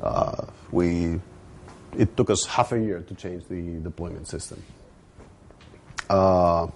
Uh, 0.05 0.45
we 0.71 1.19
it 1.97 2.15
took 2.15 2.29
us 2.29 2.45
half 2.45 2.71
a 2.71 2.79
year 2.79 3.01
to 3.01 3.15
change 3.15 3.45
the 3.47 3.79
deployment 3.79 4.27
system. 4.27 4.61
Uh, 6.09 6.67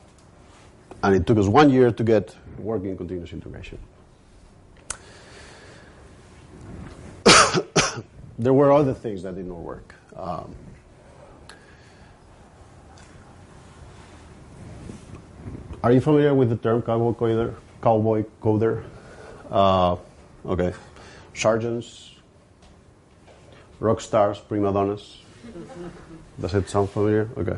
and 1.03 1.15
it 1.15 1.27
took 1.27 1.37
us 1.37 1.47
one 1.47 1.69
year 1.69 1.91
to 1.91 2.03
get 2.03 2.35
working 2.57 2.97
continuous 2.97 3.31
integration. 3.31 3.77
there 8.39 8.53
were 8.53 8.71
other 8.71 8.93
things 8.93 9.23
that 9.23 9.35
did 9.35 9.45
not 9.45 9.59
work. 9.59 9.93
Um, 10.15 10.55
are 15.83 15.91
you 15.91 16.01
familiar 16.01 16.33
with 16.33 16.49
the 16.49 16.57
term 16.57 16.81
cowboy 16.81 17.13
coder? 17.13 17.53
Cowboy 17.81 18.25
coder. 18.41 18.83
Uh, 19.51 19.97
okay, 20.45 20.73
sergeants, 21.33 22.15
rock 23.79 24.01
stars, 24.01 24.39
prima 24.39 24.71
donnas. 24.71 25.17
Does 26.39 26.53
it 26.53 26.69
sound 26.69 26.89
familiar? 26.89 27.29
Okay, 27.37 27.57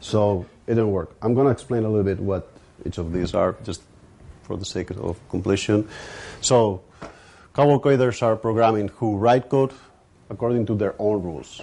so 0.00 0.46
it 0.66 0.74
didn't 0.74 0.92
work. 0.92 1.14
I'm 1.22 1.34
going 1.34 1.46
to 1.46 1.52
explain 1.52 1.84
a 1.84 1.88
little 1.88 2.04
bit 2.04 2.20
what 2.20 2.50
each 2.86 2.98
of 2.98 3.12
these 3.12 3.34
are, 3.34 3.56
just 3.64 3.82
for 4.42 4.56
the 4.56 4.64
sake 4.64 4.90
of 4.90 5.18
completion. 5.28 5.88
So, 6.40 6.82
cowboy 7.54 7.78
coders 7.78 8.22
are 8.22 8.36
programming 8.36 8.88
who 8.88 9.16
write 9.16 9.48
code 9.48 9.72
according 10.28 10.66
to 10.66 10.74
their 10.74 10.94
own 10.98 11.22
rules, 11.22 11.60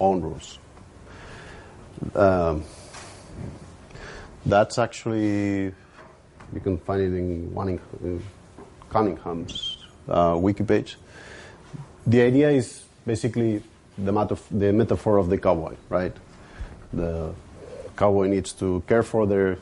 own 0.00 0.20
rules. 0.20 0.58
Um, 2.14 2.64
that's 4.44 4.78
actually 4.78 5.72
you 6.52 6.60
can 6.62 6.78
find 6.78 7.02
it 7.02 7.06
in, 7.06 7.52
in 8.02 8.22
Cunningham's 8.90 9.78
uh, 10.08 10.36
wiki 10.38 10.64
page. 10.64 10.96
The 12.06 12.22
idea 12.22 12.50
is 12.50 12.85
basically 13.06 13.62
the, 13.96 14.12
metaf- 14.12 14.48
the 14.50 14.72
metaphor 14.72 15.18
of 15.18 15.28
the 15.28 15.38
cowboy, 15.38 15.74
right? 15.88 16.14
The 16.92 17.32
cowboy 17.96 18.26
needs 18.26 18.52
to 18.54 18.82
care 18.86 19.02
for 19.02 19.26
their 19.26 19.58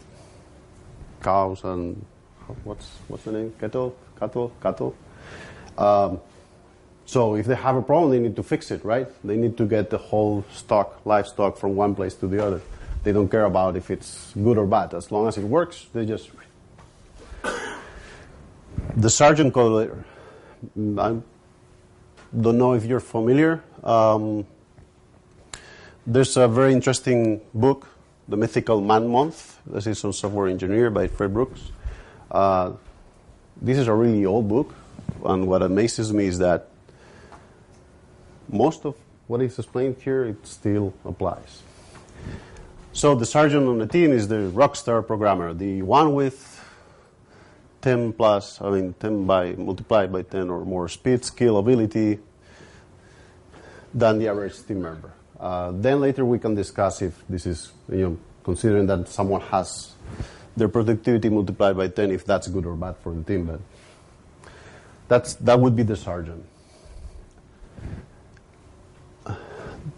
cows 1.22 1.64
and 1.64 2.04
what's 2.64 2.86
what's 3.08 3.24
the 3.24 3.32
name? 3.32 3.52
Cattle, 3.58 3.96
cattle, 4.18 4.52
cattle. 4.60 4.94
Um, 5.78 6.20
so 7.06 7.34
if 7.36 7.46
they 7.46 7.54
have 7.54 7.76
a 7.76 7.82
problem, 7.82 8.10
they 8.10 8.18
need 8.18 8.36
to 8.36 8.42
fix 8.42 8.70
it, 8.70 8.84
right? 8.84 9.08
They 9.24 9.36
need 9.36 9.56
to 9.58 9.66
get 9.66 9.90
the 9.90 9.98
whole 9.98 10.44
stock, 10.52 11.00
livestock, 11.04 11.56
from 11.56 11.76
one 11.76 11.94
place 11.94 12.14
to 12.16 12.26
the 12.26 12.44
other. 12.44 12.60
They 13.02 13.12
don't 13.12 13.28
care 13.28 13.44
about 13.44 13.76
if 13.76 13.90
it's 13.90 14.32
good 14.32 14.56
or 14.56 14.66
bad. 14.66 14.94
As 14.94 15.12
long 15.12 15.28
as 15.28 15.36
it 15.36 15.44
works, 15.44 15.86
they 15.92 16.06
just. 16.06 16.30
The 18.96 19.10
sergeant 19.10 19.54
coder. 19.54 20.04
I 20.98 21.16
don't 22.40 22.58
know 22.58 22.74
if 22.74 22.84
you're 22.84 23.00
familiar. 23.00 23.62
Um, 23.82 24.46
there's 26.06 26.36
a 26.36 26.48
very 26.48 26.72
interesting 26.72 27.40
book, 27.52 27.88
The 28.28 28.36
Mythical 28.36 28.80
Man 28.80 29.08
Month. 29.08 29.58
This 29.66 29.86
is 29.86 30.04
on 30.04 30.12
software 30.12 30.48
engineer 30.48 30.90
by 30.90 31.06
Fred 31.06 31.32
Brooks. 31.32 31.70
Uh, 32.30 32.72
this 33.60 33.78
is 33.78 33.86
a 33.86 33.94
really 33.94 34.26
old 34.26 34.48
book, 34.48 34.74
and 35.24 35.46
what 35.46 35.62
amazes 35.62 36.12
me 36.12 36.26
is 36.26 36.38
that 36.38 36.68
most 38.48 38.84
of 38.84 38.96
what 39.26 39.40
is 39.40 39.58
explained 39.58 39.96
here, 40.02 40.24
it 40.24 40.46
still 40.46 40.92
applies. 41.04 41.62
So 42.92 43.14
the 43.14 43.26
sergeant 43.26 43.66
on 43.66 43.78
the 43.78 43.86
team 43.86 44.12
is 44.12 44.28
the 44.28 44.50
rockstar 44.52 45.06
programmer, 45.06 45.54
the 45.54 45.82
one 45.82 46.14
with 46.14 46.53
10 47.84 48.14
plus, 48.14 48.62
I 48.62 48.70
mean 48.70 48.94
10 48.98 49.26
by 49.26 49.52
multiplied 49.52 50.10
by 50.10 50.22
10 50.22 50.48
or 50.48 50.64
more 50.64 50.88
speed, 50.88 51.22
skill, 51.22 51.58
ability 51.58 52.18
than 53.92 54.18
the 54.18 54.28
average 54.28 54.66
team 54.66 54.80
member. 54.80 55.12
Uh, 55.38 55.70
then 55.72 56.00
later 56.00 56.24
we 56.24 56.38
can 56.38 56.54
discuss 56.54 57.02
if 57.02 57.22
this 57.28 57.44
is, 57.44 57.72
you 57.90 58.08
know, 58.08 58.18
considering 58.42 58.86
that 58.86 59.06
someone 59.06 59.42
has 59.42 59.92
their 60.56 60.68
productivity 60.68 61.28
multiplied 61.28 61.76
by 61.76 61.88
10, 61.88 62.10
if 62.10 62.24
that's 62.24 62.48
good 62.48 62.64
or 62.64 62.74
bad 62.74 62.96
for 63.02 63.12
the 63.12 63.22
team. 63.22 63.44
But 63.44 63.60
that's, 65.06 65.34
that 65.34 65.60
would 65.60 65.76
be 65.76 65.82
the 65.82 65.96
sergeant. 65.96 66.42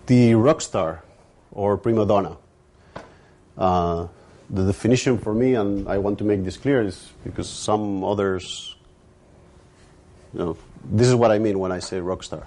The 0.06 0.34
rock 0.34 0.60
star 0.60 1.04
or 1.52 1.76
prima 1.76 2.04
donna. 2.04 2.36
Uh, 3.56 4.08
the 4.50 4.66
definition 4.66 5.18
for 5.18 5.34
me, 5.34 5.54
and 5.54 5.88
I 5.88 5.98
want 5.98 6.18
to 6.18 6.24
make 6.24 6.44
this 6.44 6.56
clear, 6.56 6.82
is 6.82 7.10
because 7.24 7.48
some 7.48 8.04
others, 8.04 8.76
you 10.32 10.40
know, 10.40 10.56
this 10.84 11.08
is 11.08 11.14
what 11.14 11.30
I 11.30 11.38
mean 11.38 11.58
when 11.58 11.72
I 11.72 11.80
say 11.80 12.00
rock 12.00 12.22
star. 12.22 12.46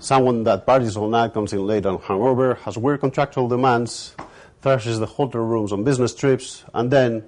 Someone 0.00 0.44
that 0.44 0.66
parties 0.66 0.96
all 0.96 1.08
night, 1.08 1.32
comes 1.32 1.52
in 1.52 1.66
late 1.66 1.86
and 1.86 1.98
hungover, 1.98 2.58
has 2.58 2.76
weird 2.76 3.00
contractual 3.00 3.48
demands, 3.48 4.14
thrashes 4.60 4.98
the 4.98 5.06
hotel 5.06 5.40
rooms 5.40 5.72
on 5.72 5.82
business 5.82 6.14
trips, 6.14 6.64
and 6.74 6.90
then, 6.90 7.24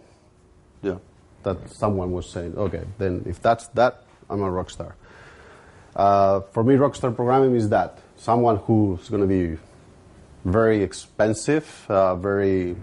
yeah, 0.82 0.98
that 1.42 1.70
someone 1.70 2.12
was 2.12 2.28
saying, 2.28 2.56
okay, 2.56 2.84
then 2.98 3.22
if 3.26 3.40
that's 3.40 3.66
that, 3.68 4.04
I'm 4.28 4.42
a 4.42 4.50
rock 4.50 4.70
star. 4.70 4.94
Uh, 5.96 6.40
for 6.52 6.62
me, 6.62 6.74
rockstar 6.74 7.14
programming 7.14 7.56
is 7.56 7.68
that 7.70 7.98
someone 8.16 8.56
who's 8.58 9.08
going 9.08 9.22
to 9.22 9.26
be 9.26 9.58
very 10.44 10.82
expensive, 10.82 11.86
uh, 11.88 12.14
very, 12.14 12.76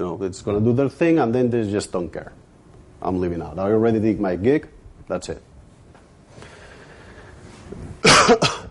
know, 0.00 0.22
it's 0.22 0.42
going 0.42 0.58
to 0.58 0.64
do 0.64 0.72
their 0.72 0.88
thing, 0.88 1.18
and 1.18 1.34
then 1.34 1.50
they 1.50 1.70
just 1.70 1.92
don't 1.92 2.10
care. 2.10 2.32
I'm 3.00 3.20
leaving 3.20 3.42
out. 3.42 3.58
I 3.58 3.70
already 3.70 4.00
did 4.00 4.20
my 4.20 4.36
gig. 4.36 4.68
That's 5.08 5.28
it. 5.28 5.42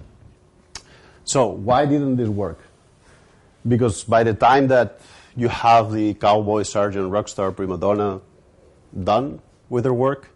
so 1.23 1.47
why 1.47 1.85
didn't 1.85 2.15
this 2.15 2.29
work? 2.29 2.59
Because 3.67 4.03
by 4.03 4.23
the 4.23 4.33
time 4.33 4.67
that 4.69 4.99
you 5.35 5.47
have 5.47 5.91
the 5.91 6.13
cowboy, 6.15 6.63
sergeant, 6.63 7.11
rockstar, 7.11 7.55
prima 7.55 7.77
donna 7.77 8.21
done 9.03 9.41
with 9.69 9.83
their 9.83 9.93
work, 9.93 10.29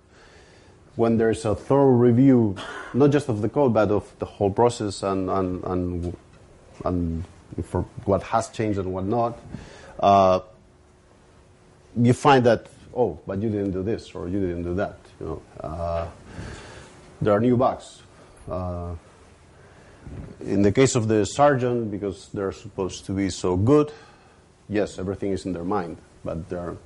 when 0.96 1.18
there's 1.18 1.44
a 1.46 1.56
thorough 1.56 1.92
review, 1.92 2.56
not 2.94 3.12
just 3.12 3.28
of 3.28 3.42
the 3.42 3.50
code, 3.50 3.74
but 3.74 3.92
of 3.92 4.12
the 4.20 4.26
whole 4.26 4.50
process 4.50 5.04
and, 5.04 5.30
and, 5.30 5.64
and, 5.66 6.18
and 6.86 7.26
for 7.64 7.82
what 8.06 8.24
has 8.24 8.50
changed 8.50 8.80
and 8.80 8.94
what 8.94 9.04
not, 9.06 9.38
uh, 10.00 10.40
you 12.02 12.14
find 12.14 12.46
that, 12.46 12.68
oh, 12.96 13.20
but 13.26 13.42
you 13.42 13.50
didn't 13.50 13.72
do 13.72 13.84
this 13.84 14.14
or 14.14 14.28
you 14.28 14.40
didn't 14.40 14.64
do 14.64 14.74
that. 14.76 14.98
You 15.20 15.26
know, 15.26 15.42
uh, 15.62 16.08
there 17.22 17.34
are 17.34 17.40
new 17.40 17.58
bugs. 17.58 18.02
Uh, 18.50 18.96
in 20.42 20.62
the 20.62 20.72
case 20.72 20.96
of 20.96 21.08
the 21.08 21.26
sergeant, 21.26 21.90
because 21.90 22.30
they're 22.34 22.52
supposed 22.52 23.06
to 23.06 23.12
be 23.12 23.30
so 23.30 23.56
good, 23.56 23.92
yes, 24.70 25.00
everything 25.00 25.32
is 25.32 25.46
in 25.46 25.54
their 25.54 25.64
mind, 25.64 25.98
but 26.24 26.38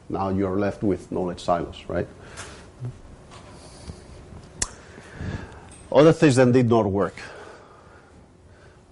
now 0.09 0.29
you 0.29 0.47
are 0.47 0.57
left 0.57 0.83
with 0.83 1.11
knowledge 1.11 1.41
silos, 1.41 1.83
right? 1.87 2.07
Other 5.91 6.13
things 6.13 6.35
that 6.35 6.51
did 6.51 6.69
not 6.69 6.85
work. 6.85 7.15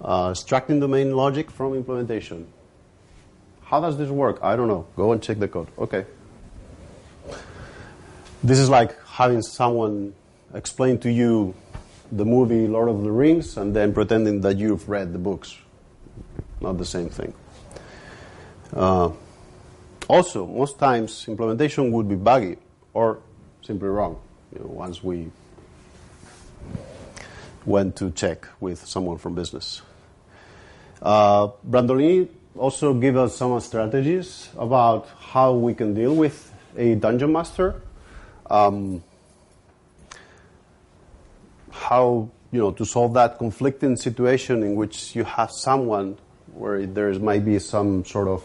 Uh, 0.01 0.29
extracting 0.31 0.79
domain 0.79 1.15
logic 1.15 1.51
from 1.51 1.73
implementation. 1.73 2.47
How 3.67 3.81
does 3.81 3.97
this 3.97 4.09
work? 4.09 4.39
I 4.41 4.55
don't 4.55 4.69
know. 4.69 4.87
Go 4.95 5.11
and 5.11 5.21
check 5.21 5.39
the 5.39 5.47
code. 5.49 5.67
Okay. 5.77 6.05
This 8.41 8.59
is 8.59 8.69
like 8.69 8.97
having 9.05 9.41
someone 9.41 10.13
explain 10.53 10.99
to 10.99 11.11
you 11.11 11.53
the 12.09 12.23
movie 12.23 12.65
Lord 12.65 12.87
of 12.87 13.03
the 13.03 13.11
Rings 13.11 13.57
and 13.57 13.75
then 13.75 13.93
pretending 13.93 14.39
that 14.41 14.55
you've 14.55 14.87
read 14.87 15.11
the 15.11 15.19
books. 15.19 15.57
Not 16.61 16.77
the 16.77 16.85
same 16.85 17.09
thing. 17.09 17.33
Uh, 18.73 19.11
also, 20.07 20.45
most 20.45 20.79
times 20.79 21.27
implementation 21.27 21.91
would 21.91 22.07
be 22.07 22.15
buggy 22.15 22.55
or 22.93 23.19
simply 23.63 23.89
wrong. 23.89 24.17
You 24.53 24.59
know, 24.59 24.67
once 24.67 25.03
we 25.03 25.29
went 27.65 27.97
to 27.97 28.11
check 28.11 28.47
with 28.61 28.85
someone 28.85 29.17
from 29.17 29.35
business. 29.35 29.81
Uh, 31.01 31.49
Brandolini 31.69 32.29
also 32.57 32.93
give 32.93 33.17
us 33.17 33.35
some 33.35 33.59
strategies 33.59 34.49
about 34.57 35.07
how 35.19 35.53
we 35.53 35.73
can 35.73 35.93
deal 35.93 36.15
with 36.15 36.53
a 36.75 36.95
dungeon 36.95 37.31
master. 37.31 37.81
Um, 38.49 39.03
how 41.71 42.29
you 42.51 42.59
know 42.59 42.71
to 42.71 42.85
solve 42.85 43.13
that 43.13 43.37
conflicting 43.37 43.95
situation 43.95 44.63
in 44.63 44.75
which 44.75 45.15
you 45.15 45.23
have 45.23 45.51
someone 45.51 46.17
where 46.53 46.85
there 46.85 47.13
might 47.19 47.45
be 47.45 47.59
some 47.59 48.03
sort 48.03 48.27
of 48.27 48.43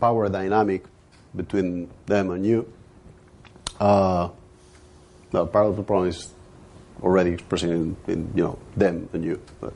power 0.00 0.28
dynamic 0.28 0.84
between 1.34 1.90
them 2.06 2.30
and 2.30 2.46
you. 2.46 2.72
Uh, 3.80 4.28
well, 5.32 5.46
part 5.46 5.66
of 5.66 5.76
the 5.76 5.82
problem 5.82 6.08
is 6.08 6.32
already 7.02 7.32
expressing 7.32 7.70
in, 7.70 7.96
in 8.06 8.32
you 8.34 8.44
know 8.44 8.58
them 8.76 9.08
and 9.12 9.24
you. 9.24 9.40
But 9.60 9.72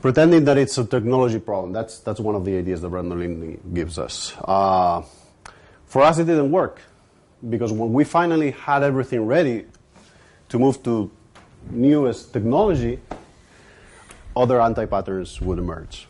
pretending 0.00 0.44
that 0.44 0.58
it's 0.58 0.78
a 0.78 0.84
technology 0.84 1.38
problem, 1.38 1.72
that's, 1.72 1.98
that's 2.00 2.20
one 2.20 2.34
of 2.34 2.44
the 2.44 2.56
ideas 2.56 2.80
that 2.80 2.90
Brandolini 2.90 3.58
gives 3.74 3.98
us. 3.98 4.34
Uh, 4.44 5.02
for 5.86 6.02
us, 6.02 6.18
it 6.18 6.24
didn't 6.24 6.50
work 6.50 6.80
because 7.48 7.72
when 7.72 7.92
we 7.92 8.04
finally 8.04 8.50
had 8.50 8.82
everything 8.82 9.26
ready 9.26 9.66
to 10.48 10.58
move 10.58 10.82
to 10.82 11.10
newest 11.70 12.32
technology, 12.32 13.00
other 14.36 14.60
anti-patterns 14.60 15.40
would 15.40 15.58
emerge, 15.58 16.06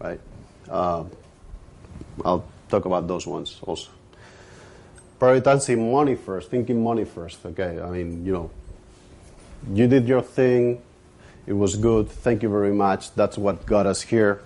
right? 0.00 0.20
Uh, 0.68 1.04
I'll 2.24 2.44
talk 2.68 2.84
about 2.84 3.06
those 3.06 3.26
ones 3.26 3.58
also. 3.62 3.90
Prioritizing 5.20 5.90
money 5.90 6.14
first, 6.14 6.50
thinking 6.50 6.82
money 6.82 7.04
first. 7.04 7.44
Okay, 7.44 7.80
I 7.80 7.90
mean, 7.90 8.24
you 8.24 8.32
know, 8.32 8.50
you 9.72 9.86
did 9.86 10.06
your 10.06 10.22
thing. 10.22 10.82
It 11.48 11.56
was 11.56 11.76
good. 11.76 12.10
Thank 12.10 12.42
you 12.42 12.50
very 12.50 12.74
much. 12.74 13.14
That's 13.14 13.38
what 13.38 13.64
got 13.64 13.86
us 13.86 14.02
here. 14.02 14.42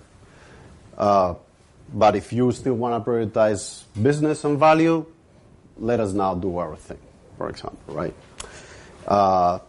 Uh, 0.97 1.35
but 1.93 2.15
if 2.15 2.31
you 2.31 2.49
still 2.53 2.75
want 2.75 3.03
to 3.03 3.11
prioritize 3.11 3.83
business 4.01 4.45
and 4.45 4.57
value, 4.57 5.05
let 5.77 5.99
us 5.99 6.13
now 6.13 6.33
do 6.33 6.57
our 6.57 6.77
thing, 6.77 6.99
for 7.37 7.49
example, 7.49 7.93
right? 7.93 8.13
Uh, 9.05 9.59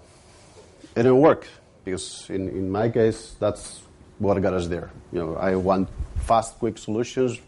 it 0.94 1.02
didn't 1.02 1.18
work 1.18 1.48
because 1.84 2.30
in, 2.30 2.48
in 2.50 2.70
my 2.70 2.88
case, 2.88 3.34
that's 3.40 3.82
what 4.20 4.40
got 4.40 4.54
us 4.54 4.68
there. 4.68 4.92
You 5.10 5.18
know, 5.18 5.34
I 5.34 5.56
want 5.56 5.88
fast, 6.20 6.60
quick 6.60 6.78
solutions. 6.78 7.40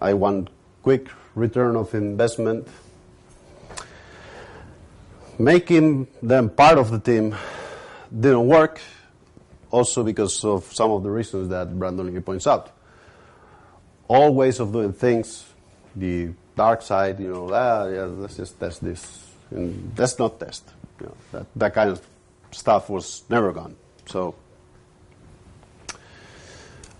I 0.00 0.14
want 0.14 0.48
quick 0.82 1.06
return 1.36 1.76
of 1.76 1.94
investment 1.94 2.66
making 5.38 6.08
them 6.20 6.50
part 6.50 6.78
of 6.78 6.90
the 6.90 6.98
team 6.98 7.36
didn't 8.12 8.46
work, 8.46 8.80
also 9.70 10.02
because 10.02 10.44
of 10.44 10.64
some 10.72 10.90
of 10.90 11.02
the 11.02 11.10
reasons 11.10 11.48
that 11.50 11.78
Brandon 11.78 12.22
points 12.22 12.46
out. 12.46 12.70
All 14.08 14.34
ways 14.34 14.60
of 14.60 14.72
doing 14.72 14.92
things, 14.92 15.44
the 15.94 16.30
dark 16.56 16.82
side, 16.82 17.20
you 17.20 17.28
know, 17.28 17.50
ah, 17.52 17.86
yeah, 17.86 18.04
let's 18.04 18.36
just 18.36 18.58
test 18.58 18.82
this. 18.82 19.26
And 19.50 19.92
let's 19.96 20.18
not 20.18 20.40
test. 20.40 20.68
You 21.00 21.06
know, 21.06 21.16
that, 21.32 21.46
that 21.56 21.74
kind 21.74 21.90
of 21.90 22.00
stuff 22.50 22.88
was 22.88 23.24
never 23.28 23.52
gone. 23.52 23.76
So, 24.06 24.34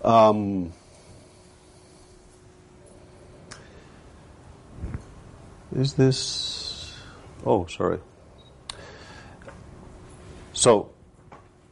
um, 0.03 0.71
is 5.75 5.93
this? 5.93 6.93
Oh, 7.45 7.65
sorry. 7.65 7.99
So 10.53 10.91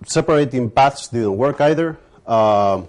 separating 0.05 0.69
paths 0.69 1.07
didn't 1.07 1.37
work 1.37 1.61
either. 1.61 1.97
Uh, 2.25 2.83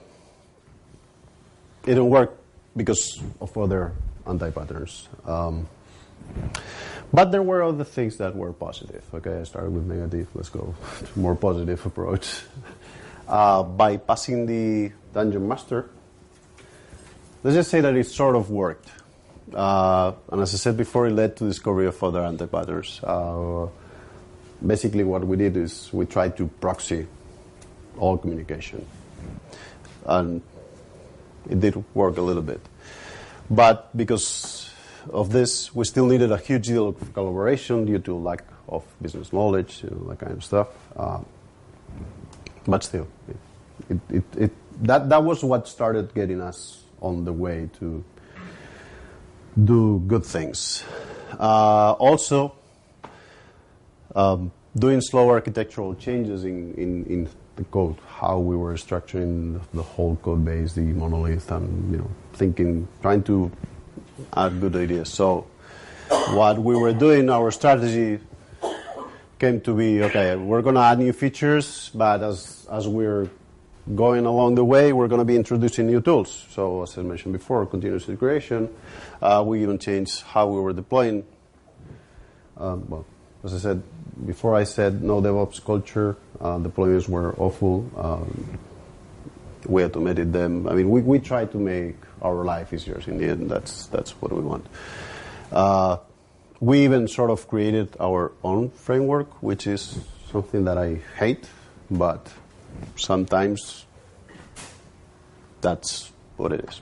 it 1.84 1.94
didn't 1.94 2.10
work 2.10 2.36
because 2.76 3.22
of 3.40 3.56
other 3.56 3.92
anti-patterns. 4.26 5.08
Um, 5.24 5.68
but 7.12 7.32
there 7.32 7.42
were 7.42 7.62
other 7.62 7.84
things 7.84 8.18
that 8.18 8.36
were 8.36 8.52
positive. 8.52 9.02
Okay, 9.14 9.40
I 9.40 9.44
started 9.44 9.70
with 9.70 9.86
negative. 9.86 10.28
Let's 10.34 10.50
go 10.50 10.74
to 10.98 11.18
more 11.18 11.34
positive 11.34 11.84
approach. 11.84 12.42
Uh, 13.28 13.62
by 13.62 13.98
passing 13.98 14.46
the 14.46 14.90
dungeon 15.12 15.46
master, 15.46 15.90
let's 17.44 17.54
just 17.54 17.70
say 17.70 17.82
that 17.82 17.94
it 17.94 18.06
sort 18.06 18.34
of 18.34 18.48
worked. 18.48 18.88
Uh, 19.52 20.12
and 20.32 20.40
as 20.40 20.54
I 20.54 20.56
said 20.56 20.78
before, 20.78 21.08
it 21.08 21.12
led 21.12 21.36
to 21.36 21.44
discovery 21.44 21.86
of 21.86 22.02
other 22.02 22.22
anti-patterns. 22.22 23.00
Uh, 23.04 23.66
basically 24.64 25.04
what 25.04 25.26
we 25.26 25.36
did 25.36 25.56
is 25.56 25.90
we 25.92 26.06
tried 26.06 26.36
to 26.36 26.48
proxy 26.60 27.06
all 27.98 28.18
communication. 28.18 28.84
And 30.06 30.42
it 31.48 31.60
did 31.60 31.82
work 31.94 32.16
a 32.16 32.22
little 32.22 32.42
bit. 32.42 32.60
But 33.50 33.96
because 33.96 34.70
of 35.12 35.32
this, 35.32 35.74
we 35.74 35.84
still 35.84 36.06
needed 36.06 36.32
a 36.32 36.36
huge 36.36 36.66
deal 36.66 36.88
of 36.88 37.14
collaboration 37.14 37.84
due 37.86 37.98
to 38.00 38.16
lack 38.16 38.44
of 38.68 38.84
business 39.00 39.32
knowledge, 39.32 39.82
you 39.82 39.90
know, 39.90 40.08
that 40.10 40.18
kind 40.18 40.32
of 40.32 40.44
stuff. 40.44 40.68
Uh, 40.96 41.20
but 42.66 42.84
still, 42.84 43.08
it, 43.88 44.00
it, 44.10 44.24
it, 44.36 44.52
that, 44.84 45.08
that 45.08 45.24
was 45.24 45.42
what 45.42 45.66
started 45.66 46.14
getting 46.14 46.40
us 46.40 46.82
on 47.00 47.24
the 47.24 47.32
way 47.32 47.70
to 47.78 48.04
do 49.64 50.02
good 50.06 50.24
things. 50.24 50.84
Uh, 51.38 51.92
also, 51.92 52.54
um, 54.18 54.50
doing 54.76 55.00
slow 55.00 55.30
architectural 55.30 55.94
changes 55.94 56.44
in, 56.44 56.74
in, 56.74 57.04
in, 57.06 57.28
the 57.54 57.64
code, 57.64 57.96
how 58.06 58.38
we 58.38 58.56
were 58.56 58.74
structuring 58.74 59.60
the 59.74 59.82
whole 59.82 60.14
code 60.22 60.44
base, 60.44 60.74
the 60.74 60.80
monolith, 60.80 61.50
and 61.50 61.90
you 61.90 61.98
know, 61.98 62.10
thinking, 62.34 62.86
trying 63.02 63.20
to 63.24 63.50
add 64.36 64.60
good 64.60 64.76
ideas. 64.76 65.08
So, 65.08 65.48
what 66.08 66.56
we 66.60 66.76
were 66.76 66.92
doing, 66.92 67.28
our 67.30 67.50
strategy 67.50 68.20
came 69.40 69.60
to 69.62 69.74
be 69.74 70.04
okay. 70.04 70.36
We're 70.36 70.62
going 70.62 70.76
to 70.76 70.82
add 70.82 71.00
new 71.00 71.12
features, 71.12 71.90
but 71.92 72.22
as 72.22 72.64
as 72.70 72.86
we're 72.86 73.28
going 73.92 74.24
along 74.24 74.54
the 74.54 74.64
way, 74.64 74.92
we're 74.92 75.08
going 75.08 75.20
to 75.20 75.24
be 75.24 75.34
introducing 75.34 75.88
new 75.88 76.00
tools. 76.00 76.46
So, 76.50 76.82
as 76.82 76.96
I 76.96 77.02
mentioned 77.02 77.32
before, 77.32 77.66
continuous 77.66 78.08
integration. 78.08 78.68
Uh, 79.20 79.42
we 79.44 79.62
even 79.64 79.78
changed 79.78 80.22
how 80.22 80.46
we 80.46 80.60
were 80.60 80.72
deploying. 80.72 81.24
Um, 82.56 82.88
well, 82.88 83.06
as 83.44 83.54
I 83.54 83.58
said 83.58 83.82
before, 84.26 84.54
I 84.54 84.64
said 84.64 85.02
no 85.02 85.20
DevOps 85.20 85.64
culture. 85.64 86.16
Uh, 86.40 86.58
deployments 86.58 87.08
were 87.08 87.34
awful. 87.36 87.88
Um, 87.96 88.58
we 89.66 89.84
automated 89.84 90.32
them. 90.32 90.68
I 90.68 90.74
mean, 90.74 90.90
we, 90.90 91.02
we 91.02 91.18
try 91.18 91.44
to 91.44 91.58
make 91.58 91.96
our 92.22 92.44
life 92.44 92.72
easier. 92.72 93.00
In 93.06 93.18
the 93.18 93.28
end, 93.28 93.50
that's 93.50 93.86
that's 93.86 94.10
what 94.20 94.32
we 94.32 94.40
want. 94.40 94.66
Uh, 95.52 95.98
we 96.60 96.84
even 96.84 97.06
sort 97.06 97.30
of 97.30 97.46
created 97.48 97.96
our 98.00 98.32
own 98.42 98.70
framework, 98.70 99.42
which 99.42 99.66
is 99.66 100.00
something 100.32 100.64
that 100.64 100.76
I 100.76 101.00
hate, 101.16 101.48
but 101.90 102.28
sometimes 102.96 103.86
that's 105.60 106.10
what 106.36 106.52
it 106.52 106.68
is. 106.68 106.80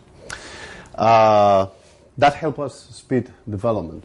Uh, 0.95 1.66
that 2.16 2.35
helped 2.35 2.59
us 2.59 2.88
speed 2.90 3.31
development 3.49 4.05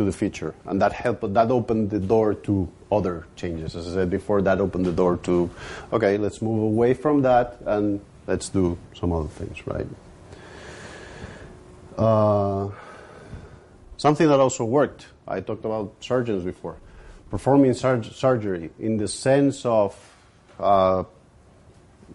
to 0.00 0.04
the 0.06 0.12
feature, 0.12 0.54
and 0.64 0.80
that 0.80 0.94
helped 0.94 1.34
that 1.34 1.50
opened 1.50 1.90
the 1.90 1.98
door 2.00 2.32
to 2.32 2.66
other 2.90 3.26
changes. 3.36 3.76
As 3.76 3.86
I 3.86 3.92
said 4.00 4.10
before, 4.10 4.40
that 4.40 4.58
opened 4.58 4.86
the 4.86 4.92
door 4.92 5.18
to 5.28 5.50
okay, 5.92 6.16
let's 6.16 6.40
move 6.40 6.62
away 6.62 6.94
from 6.94 7.20
that 7.20 7.58
and 7.66 8.00
let's 8.26 8.48
do 8.48 8.78
some 8.98 9.12
other 9.12 9.28
things, 9.28 9.58
right? 9.66 9.86
Uh, 11.98 12.70
something 13.98 14.26
that 14.26 14.40
also 14.40 14.64
worked. 14.64 15.06
I 15.28 15.40
talked 15.40 15.66
about 15.66 15.92
surgeons 16.00 16.44
before, 16.44 16.76
performing 17.28 17.74
surgery 17.74 18.70
in 18.78 18.96
the 18.96 19.06
sense 19.06 19.66
of 19.66 19.94
uh, 20.58 21.04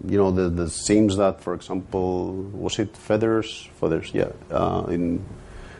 you 0.08 0.18
know, 0.18 0.32
the, 0.32 0.50
the 0.50 0.72
seams 0.72 1.18
that, 1.18 1.40
for 1.40 1.54
example, 1.54 2.34
was 2.34 2.80
it 2.80 2.98
feathers? 2.98 3.70
Feathers, 3.80 4.10
yeah. 4.12 4.32
Uh, 4.50 4.86
in 4.90 5.24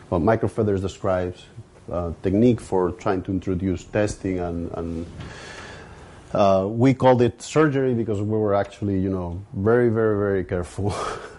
well, 0.08 0.20
Michael 0.20 0.48
Feathers 0.48 0.80
describes 0.80 1.44
uh, 1.90 2.12
technique 2.22 2.60
for 2.60 2.90
trying 2.92 3.22
to 3.22 3.30
introduce 3.30 3.84
testing 3.84 4.38
and, 4.38 4.70
and 4.72 5.06
uh, 6.32 6.66
we 6.68 6.92
called 6.92 7.22
it 7.22 7.40
surgery 7.40 7.94
because 7.94 8.20
we 8.20 8.36
were 8.36 8.54
actually, 8.54 8.98
you 8.98 9.08
know, 9.08 9.42
very, 9.54 9.88
very, 9.88 10.18
very 10.18 10.44
careful. 10.44 10.94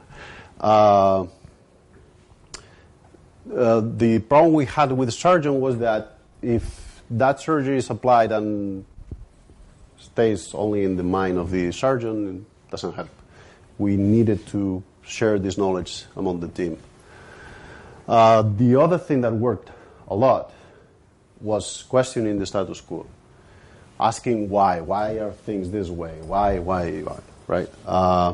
uh, 0.62 1.26
uh, 3.54 3.82
the 3.82 4.20
problem 4.20 4.54
we 4.54 4.66
had 4.66 4.92
with 4.92 5.08
the 5.08 5.12
surgeon 5.12 5.60
was 5.60 5.78
that 5.80 6.18
if 6.42 7.02
that 7.12 7.40
surgery 7.40 7.78
is 7.78 7.90
applied 7.90 8.32
and 8.32 8.86
stays 10.00 10.54
only 10.54 10.84
in 10.84 10.96
the 10.96 11.04
mind 11.04 11.38
of 11.38 11.52
the 11.52 11.72
surgeon, 11.72 12.46
it 12.68 12.72
doesn't 12.72 12.94
help. 12.94 13.10
We 13.78 13.98
needed 13.98 14.48
to 14.48 14.84
share 15.04 15.38
this 15.40 15.58
knowledge 15.58 16.06
among 16.16 16.40
the 16.40 16.48
team. 16.48 16.78
Uh, 18.08 18.42
the 18.42 18.76
other 18.78 18.98
thing 18.98 19.22
that 19.22 19.34
worked 19.34 19.70
a 20.08 20.15
lot 20.15 20.52
was 21.41 21.84
questioning 21.89 22.39
the 22.39 22.46
status 22.46 22.82
quo, 22.82 23.06
asking 24.00 24.50
why. 24.50 24.82
Why 24.82 25.20
are 25.20 25.32
things 25.32 25.70
this 25.70 25.89
way? 25.89 26.17
Why, 26.22 26.60
why, 26.60 27.02
why? 27.02 27.20
Right? 27.48 27.70
Uh, 27.86 28.34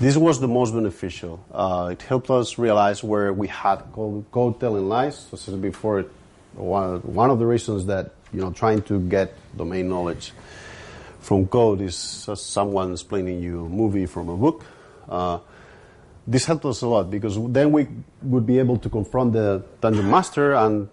this 0.00 0.16
was 0.16 0.40
the 0.40 0.48
most 0.48 0.72
beneficial. 0.72 1.44
Uh, 1.52 1.90
it 1.92 2.02
helped 2.02 2.30
us 2.30 2.58
realize 2.58 3.02
where 3.02 3.32
we 3.32 3.48
had 3.48 3.76
code, 3.92 4.24
code 4.30 4.60
telling 4.60 4.88
lies. 4.88 5.26
I 5.32 5.36
said 5.36 5.60
before, 5.60 6.04
one, 6.54 7.00
one 7.00 7.30
of 7.30 7.38
the 7.38 7.46
reasons 7.46 7.86
that 7.86 8.12
you 8.32 8.40
know 8.40 8.52
trying 8.52 8.82
to 8.82 9.00
get 9.00 9.34
domain 9.56 9.88
knowledge 9.88 10.32
from 11.20 11.46
code 11.46 11.80
is 11.80 11.96
someone 11.96 12.92
explaining 12.92 13.42
you 13.42 13.66
a 13.66 13.68
movie 13.68 14.06
from 14.06 14.28
a 14.28 14.36
book. 14.36 14.64
Uh, 15.08 15.38
this 16.26 16.44
helped 16.44 16.64
us 16.64 16.82
a 16.82 16.88
lot 16.88 17.10
because 17.10 17.38
then 17.52 17.72
we 17.72 17.86
would 18.22 18.46
be 18.46 18.58
able 18.58 18.78
to 18.78 18.88
confront 18.88 19.32
the 19.32 19.64
dungeon 19.80 20.10
master, 20.10 20.54
and 20.54 20.88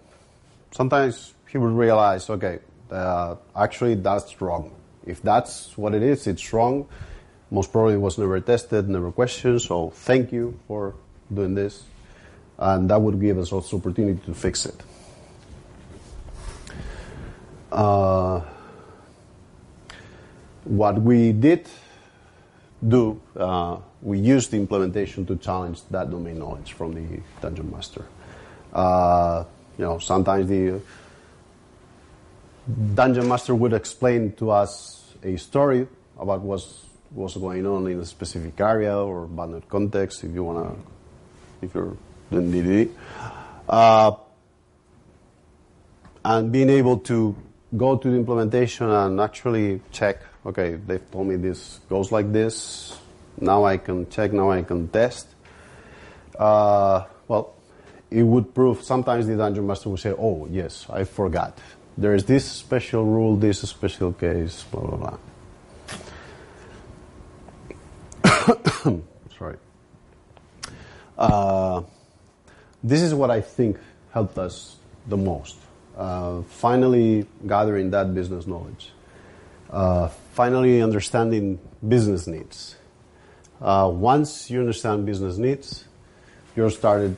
sometimes 0.72 1.34
he 1.50 1.58
would 1.58 1.74
realize, 1.74 2.30
okay, 2.30 2.60
uh, 2.92 3.36
actually 3.56 3.96
that's 3.96 4.40
wrong. 4.42 4.72
If 5.06 5.22
that's 5.22 5.78
what 5.78 5.94
it 5.94 6.04
is, 6.04 6.28
it's 6.28 6.54
wrong. 6.54 6.88
Most 7.52 7.72
probably 7.72 7.98
was 7.98 8.18
never 8.18 8.40
tested, 8.40 8.88
never 8.90 9.12
questioned. 9.12 9.62
So 9.62 9.90
thank 9.90 10.32
you 10.32 10.60
for 10.68 10.96
doing 11.34 11.56
this, 11.56 11.84
and 12.58 12.90
that 12.90 13.02
would 13.02 13.20
give 13.20 13.38
us 13.38 13.52
also 13.52 13.78
opportunity 13.78 14.20
to 14.26 14.34
fix 14.34 14.66
it. 14.66 14.82
Uh, 17.72 18.42
what 20.64 21.02
we 21.02 21.32
did 21.32 21.68
do, 22.88 23.20
uh, 23.36 23.78
we 24.04 24.20
used 24.20 24.52
the 24.52 24.58
implementation 24.58 25.26
to 25.26 25.36
challenge 25.38 25.82
that 25.90 26.12
domain 26.12 26.40
knowledge 26.40 26.74
from 26.74 26.94
the 26.94 27.22
dungeon 27.42 27.72
master. 27.72 28.06
Uh, 28.74 29.46
you 29.78 29.86
know, 29.86 29.98
sometimes 29.98 30.48
the 30.50 30.80
dungeon 32.94 33.28
master 33.28 33.56
would 33.56 33.74
explain 33.74 34.34
to 34.34 34.52
us 34.52 35.14
a 35.24 35.38
story 35.38 35.88
about 36.20 36.42
what's 36.42 36.82
what's 37.12 37.38
going 37.38 37.66
on 37.66 37.88
in 37.88 38.00
a 38.00 38.06
specific 38.06 38.60
area 38.60 38.98
or 38.98 39.26
bounded 39.26 39.68
context. 39.70 40.24
If 40.24 40.34
you 40.34 40.44
wanna, 40.44 40.76
if 41.62 41.74
you're 41.74 41.96
doing 42.30 42.52
DDD, 42.52 42.90
uh, 43.70 44.12
and 46.26 46.52
being 46.52 46.70
able 46.70 46.98
to 47.00 47.36
go 47.78 47.98
to 47.98 48.10
the 48.10 48.16
implementation 48.16 48.90
and 48.90 49.20
actually 49.22 49.82
check 49.92 50.22
okay, 50.46 50.76
they've 50.76 51.10
told 51.12 51.28
me 51.28 51.36
this 51.36 51.80
goes 51.90 52.12
like 52.12 52.32
this. 52.32 52.98
Now 53.40 53.66
I 53.66 53.78
can 53.78 54.10
check, 54.10 54.32
now 54.34 54.52
I 54.52 54.62
can 54.62 54.88
test. 54.88 55.28
Uh, 56.38 57.06
well, 57.28 57.54
it 58.10 58.24
would 58.24 58.54
prove 58.54 58.84
sometimes 58.84 59.28
the 59.28 59.36
dungeon 59.36 59.66
master 59.66 59.90
would 59.90 60.00
say, 60.00 60.12
oh, 60.12 60.48
yes, 60.50 60.86
I 60.90 61.04
forgot. 61.04 61.58
There 61.98 62.14
is 62.14 62.26
this 62.26 62.46
special 62.46 63.06
rule, 63.06 63.36
this 63.36 63.62
special 63.62 64.14
case, 64.14 64.64
blah, 64.72 64.82
blah, 64.82 65.18
blah. 68.24 69.00
Sorry. 69.38 69.58
Uh, 71.18 71.84
this 72.84 73.02
is 73.02 73.14
what 73.14 73.32
I 73.32 73.42
think 73.42 73.78
helped 74.12 74.38
us 74.38 74.78
the 75.08 75.18
most. 75.18 75.58
Uh, 75.96 76.42
finally 76.44 77.26
gathering 77.48 77.92
that 77.92 78.14
business 78.14 78.48
knowledge. 78.48 78.92
Uh, 79.70 80.08
finally 80.34 80.82
understanding 80.82 81.60
business 81.88 82.28
needs. 82.28 82.76
Uh, 83.64 83.90
once 83.90 84.52
you 84.52 84.60
understand 84.60 85.06
business 85.06 85.38
needs, 85.38 85.86
you're 86.54 86.70
started. 86.70 87.16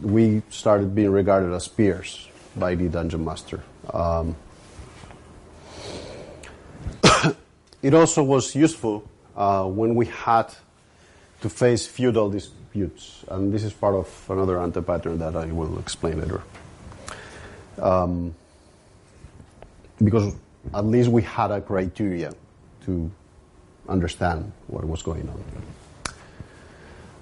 We 0.00 0.40
started 0.48 0.94
being 0.94 1.10
regarded 1.10 1.52
as 1.52 1.68
peers 1.68 2.26
by 2.56 2.74
the 2.74 2.88
dungeon 2.88 3.22
master. 3.22 3.62
Um, 3.92 4.34
it 7.82 7.92
also 7.92 8.22
was 8.22 8.54
useful 8.54 9.06
uh, 9.36 9.66
when 9.66 9.94
we 9.94 10.06
had 10.06 10.54
to 11.42 11.50
face 11.50 11.86
feudal 11.86 12.30
disputes, 12.30 13.22
and 13.28 13.52
this 13.52 13.62
is 13.62 13.74
part 13.74 13.94
of 13.94 14.26
another 14.30 14.58
anti-pattern 14.58 15.18
that 15.18 15.36
I 15.36 15.52
will 15.52 15.78
explain 15.78 16.18
later. 16.18 16.40
Um, 17.78 18.34
because 20.02 20.34
at 20.72 20.86
least 20.86 21.10
we 21.10 21.20
had 21.20 21.50
a 21.50 21.60
criteria 21.60 22.32
to 22.86 23.10
understand 23.88 24.52
what 24.66 24.84
was 24.84 25.02
going 25.02 25.28
on. 25.28 25.44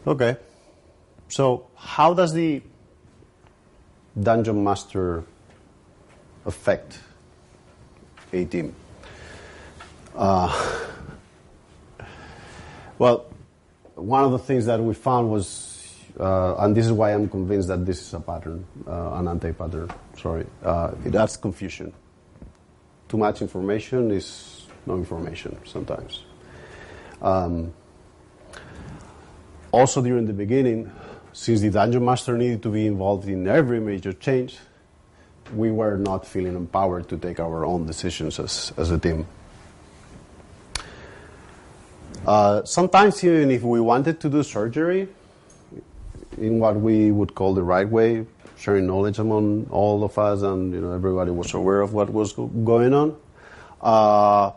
Okay, 0.06 0.36
so 1.28 1.66
how 1.76 2.14
does 2.14 2.32
the 2.32 2.62
dungeon 4.20 4.62
master 4.64 5.24
affect 6.44 6.98
a 8.32 8.44
team? 8.44 8.74
Uh, 10.14 10.80
Well, 13.00 13.24
one 13.94 14.24
of 14.24 14.30
the 14.32 14.38
things 14.38 14.66
that 14.66 14.78
we 14.78 14.92
found 14.92 15.30
was, 15.30 15.96
uh, 16.20 16.56
and 16.56 16.76
this 16.76 16.84
is 16.84 16.92
why 16.92 17.14
I'm 17.14 17.30
convinced 17.30 17.68
that 17.68 17.86
this 17.86 18.02
is 18.02 18.12
a 18.12 18.20
pattern, 18.20 18.66
uh, 18.86 19.14
an 19.14 19.26
anti-pattern. 19.26 19.88
Sorry, 20.18 20.44
uh, 20.62 20.90
it 21.06 21.14
adds 21.14 21.38
confusion. 21.38 21.94
Too 23.08 23.16
much 23.16 23.40
information 23.40 24.10
is 24.10 24.66
no 24.84 24.96
information 24.96 25.56
sometimes. 25.64 26.24
Um, 27.22 27.72
also, 29.72 30.02
during 30.02 30.26
the 30.26 30.32
beginning, 30.32 30.90
since 31.32 31.60
the 31.60 31.70
dungeon 31.70 32.04
master 32.04 32.36
needed 32.36 32.62
to 32.62 32.70
be 32.70 32.86
involved 32.86 33.28
in 33.28 33.46
every 33.46 33.80
major 33.80 34.12
change, 34.12 34.58
we 35.54 35.70
were 35.70 35.96
not 35.96 36.26
feeling 36.26 36.56
empowered 36.56 37.08
to 37.08 37.16
take 37.16 37.40
our 37.40 37.64
own 37.64 37.86
decisions 37.86 38.38
as, 38.38 38.72
as 38.76 38.90
a 38.90 38.98
team. 38.98 39.26
Uh, 42.26 42.64
sometimes, 42.64 43.22
even 43.24 43.50
if 43.50 43.62
we 43.62 43.80
wanted 43.80 44.20
to 44.20 44.28
do 44.28 44.42
surgery 44.42 45.08
in 46.38 46.58
what 46.58 46.76
we 46.76 47.10
would 47.10 47.34
call 47.34 47.54
the 47.54 47.62
right 47.62 47.88
way, 47.88 48.26
sharing 48.58 48.86
knowledge 48.86 49.18
among 49.18 49.66
all 49.70 50.04
of 50.04 50.18
us, 50.18 50.42
and 50.42 50.72
you 50.72 50.80
know 50.80 50.92
everybody 50.92 51.30
was 51.30 51.54
aware 51.54 51.80
of 51.80 51.94
what 51.94 52.10
was 52.10 52.32
going 52.32 52.92
on, 52.92 53.16
uh, 53.80 54.50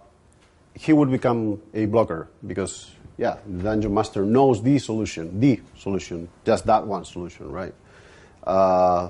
he 0.75 0.93
would 0.93 1.12
become 1.12 1.62
a 1.73 1.86
blocker 1.86 2.29
because 2.45 2.91
yeah, 3.17 3.38
the 3.45 3.63
dungeon 3.63 3.93
master 3.93 4.25
knows 4.25 4.62
the 4.63 4.79
solution, 4.79 5.39
the 5.39 5.62
solution, 5.77 6.27
just 6.45 6.65
that 6.65 6.86
one 6.86 7.05
solution, 7.05 7.51
right? 7.51 7.73
Uh, 8.43 9.09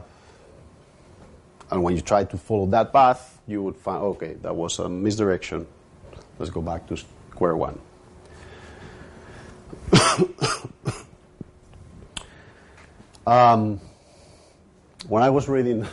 and 1.71 1.81
when 1.81 1.95
you 1.95 2.01
try 2.01 2.23
to 2.25 2.37
follow 2.37 2.65
that 2.67 2.91
path, 2.91 3.39
you 3.47 3.63
would 3.63 3.77
find 3.77 4.03
okay, 4.03 4.33
that 4.41 4.55
was 4.55 4.77
a 4.79 4.89
misdirection. 4.89 5.65
Let's 6.37 6.51
go 6.51 6.61
back 6.61 6.85
to 6.87 6.97
square 7.31 7.55
one. 7.55 7.79
um, 13.25 13.79
when 15.07 15.23
I 15.23 15.29
was 15.29 15.47
reading 15.47 15.87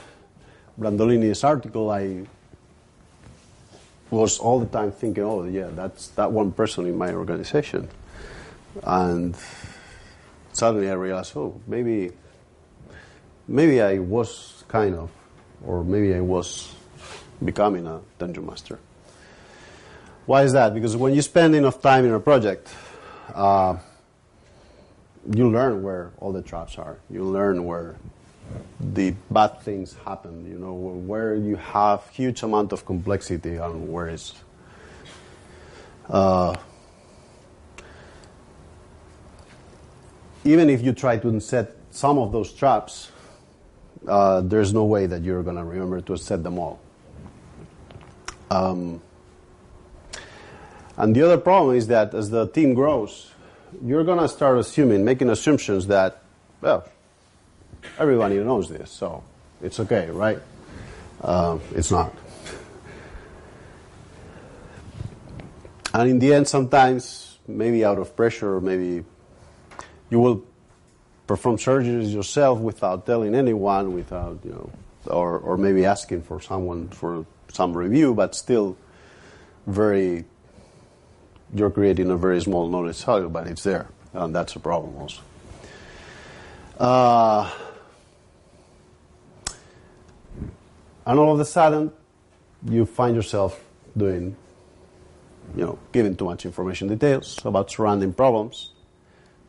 Brandolini's 0.79 1.45
article, 1.45 1.91
I 1.91 2.27
was 4.11 4.39
all 4.39 4.61
the 4.61 4.67
time 4.67 4.93
thinking, 4.93 5.23
oh, 5.23 5.45
yeah, 5.45 5.69
that's 5.73 6.09
that 6.09 6.33
one 6.33 6.53
person 6.53 6.87
in 6.87 6.99
my 6.99 7.13
organization. 7.13 7.89
And 8.83 9.37
suddenly 10.53 10.91
I 10.91 10.95
realized, 10.95 11.37
oh, 11.37 11.61
maybe, 11.67 12.13
maybe 13.47 13.81
I 13.81 13.99
was 13.99 14.65
kind 14.69 14.95
of, 14.95 15.11
or 15.65 15.85
maybe 15.85 16.15
I 16.15 16.21
was 16.21 16.75
becoming 17.45 17.87
a 17.87 18.01
dungeon 18.19 18.47
master. 18.47 18.79
Why 20.27 20.43
is 20.43 20.53
that? 20.53 20.75
Because 20.75 20.97
when 20.97 21.15
you 21.15 21.23
spend 21.23 21.55
enough 21.55 21.81
time 21.81 22.05
in 22.05 22.13
a 22.13 22.21
project, 22.21 22.69
uh, 23.35 23.77
you 25.33 25.51
learn 25.51 25.83
where 25.83 26.13
all 26.19 26.33
the 26.33 26.43
traps 26.43 26.79
are. 26.79 26.99
You 27.11 27.25
learn 27.25 27.65
where 27.65 27.97
the 28.81 29.15
bad 29.31 29.61
things 29.61 29.95
happen. 30.05 30.47
You 30.51 30.59
know 30.59 30.75
where 30.75 31.35
you 31.35 31.57
have 31.57 32.09
huge 32.09 32.43
amount 32.43 32.73
of 32.73 32.85
complexity 32.85 33.57
and 33.57 33.89
where. 33.89 34.17
Uh, 36.09 36.57
even 40.45 40.71
if 40.71 40.83
you 40.83 40.93
try 40.93 41.17
to 41.19 41.41
set 41.41 41.77
some 41.91 42.19
of 42.19 42.33
those 42.33 42.53
traps, 42.53 43.11
uh, 44.09 44.41
there's 44.41 44.73
no 44.73 44.85
way 44.85 45.07
that 45.07 45.23
you're 45.23 45.43
going 45.43 45.57
to 45.57 45.65
remember 45.65 46.01
to 46.01 46.17
set 46.17 46.43
them 46.43 46.59
all. 46.59 46.81
Um, 48.51 49.01
and 50.97 51.15
the 51.15 51.23
other 51.23 51.39
problem 51.39 51.77
is 51.77 51.87
that 51.89 52.15
as 52.15 52.31
the 52.31 52.47
team 52.47 52.75
grows, 52.75 53.31
you're 53.85 54.05
going 54.05 54.19
to 54.19 54.29
start 54.29 54.59
assuming, 54.59 55.05
making 55.05 55.31
assumptions 55.31 55.87
that, 55.87 56.23
well, 56.61 56.85
everybody 57.99 58.39
knows 58.39 58.69
this, 58.69 58.91
so 58.91 59.23
it's 59.63 59.81
okay, 59.81 60.11
right? 60.11 60.39
Uh, 61.21 61.59
it's 61.75 61.91
not. 61.91 62.15
And 65.93 66.09
in 66.09 66.19
the 66.19 66.35
end, 66.35 66.47
sometimes, 66.49 67.39
maybe 67.49 67.85
out 67.85 67.99
of 67.99 68.15
pressure, 68.17 68.61
maybe 68.61 69.05
you 70.09 70.21
will 70.21 70.45
perform 71.27 71.57
surgeries 71.57 72.13
yourself 72.13 72.59
without 72.61 73.07
telling 73.07 73.35
anyone, 73.35 73.93
without, 73.95 74.39
you 74.45 74.51
know, 74.53 74.71
or, 75.07 75.39
or 75.39 75.57
maybe 75.57 75.85
asking 75.85 76.23
for 76.23 76.41
someone 76.41 76.89
for 76.89 77.27
some 77.53 77.77
review, 77.77 78.15
but 78.15 78.35
still 78.35 78.77
very 79.67 80.25
you're 81.55 81.71
creating 81.71 82.11
a 82.11 82.17
very 82.17 82.41
small 82.41 82.69
knowledge 82.69 83.03
hole, 83.03 83.29
but 83.29 83.47
it's 83.47 83.63
there, 83.65 83.89
and 84.13 84.35
that's 84.35 84.55
a 84.57 84.61
problem 84.61 84.97
also. 84.97 85.21
Uh, 86.79 87.51
and 91.11 91.19
all 91.19 91.35
of 91.35 91.41
a 91.41 91.45
sudden, 91.45 91.91
you 92.69 92.87
find 92.87 93.17
yourself 93.17 93.65
doing, 93.97 94.37
you 95.57 95.65
know, 95.65 95.77
giving 95.91 96.15
too 96.15 96.25
much 96.25 96.47
information 96.47 96.87
details 96.87 97.37
about 97.45 97.69
surrounding 97.69 98.13
problems 98.13 98.71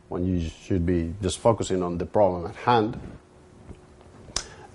when 0.08 0.26
you 0.26 0.50
should 0.64 0.84
be 0.84 1.14
just 1.22 1.38
focusing 1.38 1.80
on 1.80 1.98
the 1.98 2.04
problem 2.04 2.46
at 2.46 2.56
hand. 2.56 3.00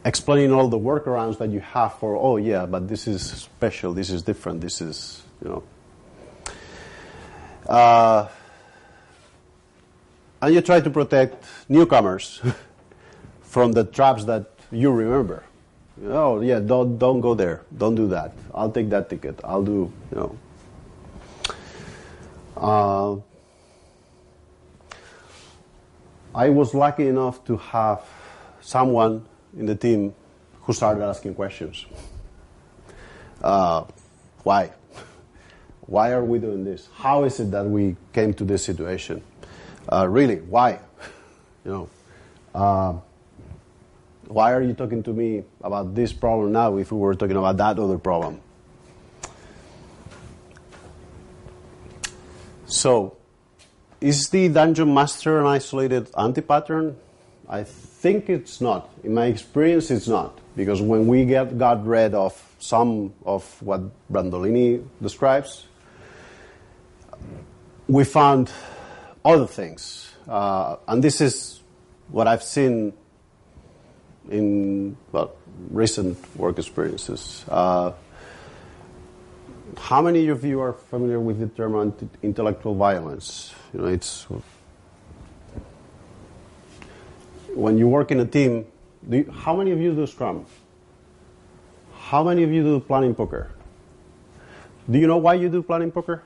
Explaining 0.05 0.53
all 0.53 0.69
the 0.69 0.79
workarounds 0.79 1.37
that 1.39 1.49
you 1.49 1.59
have 1.59 1.95
for, 1.95 2.15
oh 2.15 2.37
yeah, 2.37 2.65
but 2.65 2.87
this 2.87 3.05
is 3.05 3.21
special, 3.21 3.93
this 3.93 4.09
is 4.09 4.23
different, 4.23 4.61
this 4.61 4.79
is, 4.79 5.21
you 5.43 5.49
know, 5.49 5.63
uh, 7.67 8.29
and 10.41 10.53
you 10.53 10.61
try 10.61 10.79
to 10.79 10.89
protect 10.89 11.43
newcomers 11.67 12.41
from 13.41 13.73
the 13.73 13.83
traps 13.83 14.23
that 14.23 14.45
you 14.71 14.89
remember. 14.89 15.43
Oh 16.05 16.41
yeah, 16.41 16.59
don't 16.59 16.97
don't 16.97 17.21
go 17.21 17.33
there. 17.33 17.63
Don't 17.75 17.95
do 17.95 18.07
that. 18.09 18.33
I'll 18.53 18.71
take 18.71 18.89
that 18.89 19.09
ticket. 19.09 19.39
I'll 19.43 19.63
do 19.63 19.91
you 20.11 20.17
know. 20.17 20.37
Uh, 22.55 23.15
I 26.35 26.49
was 26.49 26.73
lucky 26.73 27.07
enough 27.07 27.43
to 27.45 27.57
have 27.57 28.03
someone 28.61 29.25
in 29.57 29.65
the 29.65 29.75
team 29.75 30.13
who 30.61 30.73
started 30.73 31.03
asking 31.03 31.35
questions. 31.35 31.85
Uh, 33.41 33.85
why? 34.43 34.71
Why 35.81 36.11
are 36.11 36.23
we 36.23 36.37
doing 36.39 36.63
this? 36.63 36.89
How 36.95 37.23
is 37.23 37.39
it 37.39 37.51
that 37.51 37.65
we 37.65 37.95
came 38.13 38.33
to 38.35 38.43
this 38.43 38.63
situation? 38.63 39.23
Uh, 39.91 40.07
really, 40.07 40.37
why? 40.37 40.79
you 41.65 41.71
know, 41.71 41.89
uh, 42.53 42.99
why 44.27 44.53
are 44.53 44.61
you 44.61 44.73
talking 44.73 45.03
to 45.03 45.13
me 45.13 45.43
about 45.61 45.95
this 45.95 46.13
problem 46.13 46.51
now 46.51 46.77
if 46.77 46.91
we 46.91 46.97
were 46.97 47.15
talking 47.15 47.37
about 47.37 47.57
that 47.57 47.79
other 47.79 47.97
problem? 47.97 48.41
So, 52.65 53.15
is 54.01 54.29
the 54.29 54.49
dungeon 54.49 54.93
master 54.93 55.39
an 55.39 55.47
isolated 55.47 56.09
anti-pattern? 56.17 56.97
I 57.47 57.63
think 57.63 58.29
it's 58.29 58.59
not. 58.59 58.89
In 59.03 59.13
my 59.13 59.27
experience, 59.27 59.89
it's 59.89 60.07
not. 60.07 60.37
Because 60.55 60.81
when 60.81 61.07
we 61.07 61.25
get, 61.25 61.57
got 61.57 61.85
rid 61.85 62.13
of 62.13 62.33
some 62.59 63.13
of 63.25 63.43
what 63.61 63.81
Brandolini 64.11 64.85
describes, 65.01 65.65
we 67.87 68.03
found 68.03 68.51
other 69.23 69.47
things. 69.47 70.11
Uh, 70.27 70.75
and 70.87 71.01
this 71.01 71.21
is 71.21 71.61
what 72.09 72.27
I've 72.27 72.43
seen 72.43 72.93
in 74.29 74.97
well, 75.11 75.33
recent 75.69 76.17
work 76.35 76.57
experiences. 76.59 77.45
Uh, 77.47 77.93
how 79.77 80.01
many 80.01 80.27
of 80.29 80.43
you 80.43 80.59
are 80.59 80.73
familiar 80.73 81.19
with 81.19 81.39
the 81.39 81.47
term 81.47 81.93
intellectual 82.23 82.75
violence? 82.75 83.53
You 83.73 83.81
know, 83.81 83.87
it's 83.87 84.25
when 87.53 87.77
you 87.77 87.87
work 87.87 88.11
in 88.11 88.19
a 88.19 88.25
team. 88.25 88.65
You, 89.09 89.31
how 89.31 89.55
many 89.55 89.71
of 89.71 89.79
you 89.79 89.93
do 89.93 90.07
Scrum? 90.07 90.45
How 91.95 92.23
many 92.23 92.43
of 92.43 92.51
you 92.51 92.63
do 92.63 92.79
planning 92.79 93.13
poker? 93.13 93.51
Do 94.89 94.97
you 94.97 95.07
know 95.07 95.17
why 95.17 95.35
you 95.35 95.49
do 95.49 95.61
planning 95.61 95.91
poker? 95.91 96.23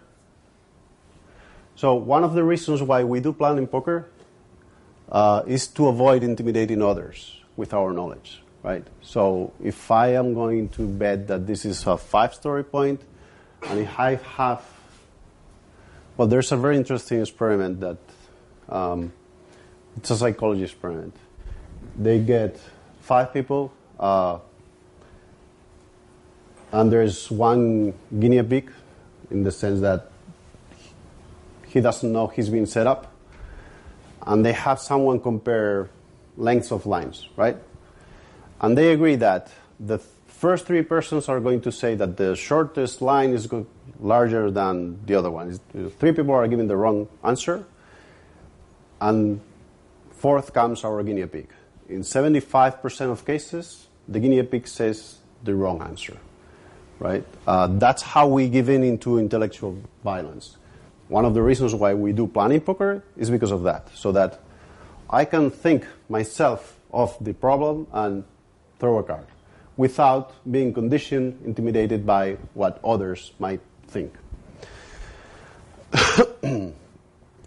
So 1.76 1.96
one 1.96 2.24
of 2.24 2.34
the 2.34 2.44
reasons 2.44 2.82
why 2.82 3.04
we 3.04 3.20
do 3.20 3.34
planning 3.34 3.66
poker 3.66 4.10
uh, 5.12 5.42
is 5.48 5.68
to 5.68 5.88
avoid 5.88 6.24
intimidating 6.24 6.82
others 6.82 7.41
with 7.62 7.76
our 7.76 7.94
knowledge, 7.94 8.42
right? 8.64 8.86
So 9.04 9.54
if 9.64 9.92
I 9.92 10.16
am 10.16 10.34
going 10.34 10.70
to 10.70 10.88
bet 10.88 11.28
that 11.28 11.46
this 11.46 11.64
is 11.64 11.86
a 11.86 11.96
five-story 11.96 12.64
point, 12.64 13.00
and 13.70 13.82
if 13.82 14.00
I 14.00 14.16
have, 14.38 14.66
well, 16.18 16.28
there's 16.28 16.52
a 16.52 16.58
very 16.58 16.76
interesting 16.76 17.22
experiment 17.22 17.80
that 17.82 18.00
um, 18.68 19.14
it's 19.96 20.10
a 20.10 20.18
psychology 20.18 20.64
experiment. 20.64 21.16
They 21.96 22.18
get 22.18 22.60
five 23.02 23.32
people, 23.32 23.72
uh, 24.00 24.40
and 26.72 26.92
there's 26.92 27.30
one 27.30 27.94
guinea 28.20 28.42
pig, 28.42 28.72
in 29.30 29.44
the 29.44 29.52
sense 29.52 29.82
that 29.82 30.10
he 31.68 31.80
doesn't 31.80 32.12
know 32.12 32.26
he's 32.26 32.50
been 32.50 32.66
set 32.66 32.88
up, 32.88 33.14
and 34.26 34.44
they 34.44 34.54
have 34.54 34.80
someone 34.80 35.20
compare 35.20 35.92
lengths 36.42 36.72
of 36.72 36.86
lines, 36.86 37.28
right? 37.38 37.56
And 38.60 38.78
they 38.78 38.92
agree 38.92 39.16
that 39.16 39.52
the 39.80 40.00
first 40.28 40.66
three 40.66 40.82
persons 40.82 41.30
are 41.30 41.40
going 41.40 41.62
to 41.62 41.72
say 41.72 41.94
that 41.96 42.18
the 42.18 42.36
shortest 42.36 43.02
line 43.02 43.32
is 43.32 43.48
larger 44.00 44.50
than 44.50 45.06
the 45.06 45.16
other 45.16 45.30
one. 45.30 45.60
Three 46.00 46.12
people 46.12 46.34
are 46.34 46.48
giving 46.48 46.68
the 46.68 46.76
wrong 46.76 47.08
answer, 47.24 47.64
and 49.00 49.40
fourth 50.12 50.54
comes 50.54 50.84
our 50.84 51.04
guinea 51.04 51.28
pig. 51.28 51.48
In 51.90 52.02
75% 52.02 53.12
of 53.12 53.26
cases, 53.26 53.88
the 54.08 54.20
guinea 54.20 54.44
pig 54.44 54.68
says 54.68 55.18
the 55.44 55.54
wrong 55.54 55.82
answer, 55.82 56.18
right? 57.00 57.24
Uh, 57.46 57.68
that's 57.68 58.02
how 58.02 58.28
we 58.28 58.50
give 58.50 58.70
in 58.70 58.84
into 58.84 59.20
intellectual 59.20 59.78
violence. 60.04 60.58
One 61.08 61.26
of 61.26 61.34
the 61.34 61.42
reasons 61.42 61.76
why 61.76 61.94
we 61.94 62.14
do 62.14 62.26
planning 62.26 62.62
poker 62.62 63.04
is 63.18 63.30
because 63.30 63.52
of 63.52 63.64
that, 63.64 63.90
so 63.94 64.12
that 64.14 64.40
I 65.10 65.26
can 65.26 65.52
think 65.52 65.86
myself 66.12 66.78
of 66.94 67.18
the 67.22 67.34
problem 67.34 67.88
and 67.94 68.24
throw 68.80 69.00
a 69.00 69.04
card 69.04 69.26
without 69.78 70.34
being 70.52 70.74
conditioned, 70.74 71.40
intimidated 71.46 72.06
by 72.06 72.38
what 72.54 72.80
others 72.84 73.32
might 73.40 73.62
think. 73.88 74.14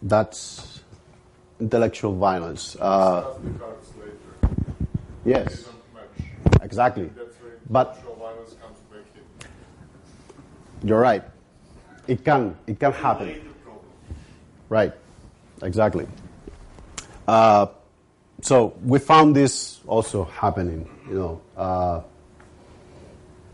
That's 0.03 0.83
intellectual 1.61 2.15
violence. 2.17 2.77
Uh, 2.81 3.39
yes, 5.25 5.69
exactly. 6.63 7.11
But 7.71 8.03
you're 10.83 11.01
right. 11.01 11.23
It 12.07 12.25
can. 12.25 12.57
It 12.67 12.79
can 12.79 12.93
happen. 12.93 13.41
Right. 14.69 14.93
Exactly. 15.63 16.07
Uh, 17.27 17.67
so 18.45 18.75
we 18.85 18.99
found 18.99 19.35
this 19.35 19.81
also 19.87 20.25
happening. 20.25 20.87
You 21.09 21.15
know, 21.15 21.41
uh, 21.57 22.03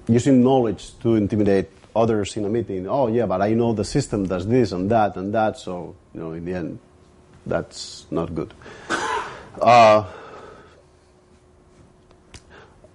using 0.09 0.43
knowledge 0.43 0.99
to 0.99 1.15
intimidate 1.15 1.71
others 1.95 2.37
in 2.37 2.45
a 2.45 2.49
meeting. 2.49 2.89
Oh 2.89 3.07
yeah, 3.07 3.27
but 3.27 3.41
I 3.41 3.55
know 3.55 3.73
the 3.73 3.85
system 3.85 4.27
does 4.27 4.49
this 4.49 4.73
and 4.73 4.91
that 4.91 5.17
and 5.17 5.33
that. 5.33 5.59
So 5.59 5.95
you 6.13 6.21
know, 6.21 6.33
in 6.33 6.45
the 6.45 6.55
end, 6.55 6.81
that's 7.47 8.07
not 8.11 8.35
good. 8.35 8.53
Uh, 9.61 10.05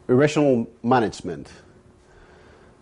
irrational 0.07 0.67
management. 0.81 1.51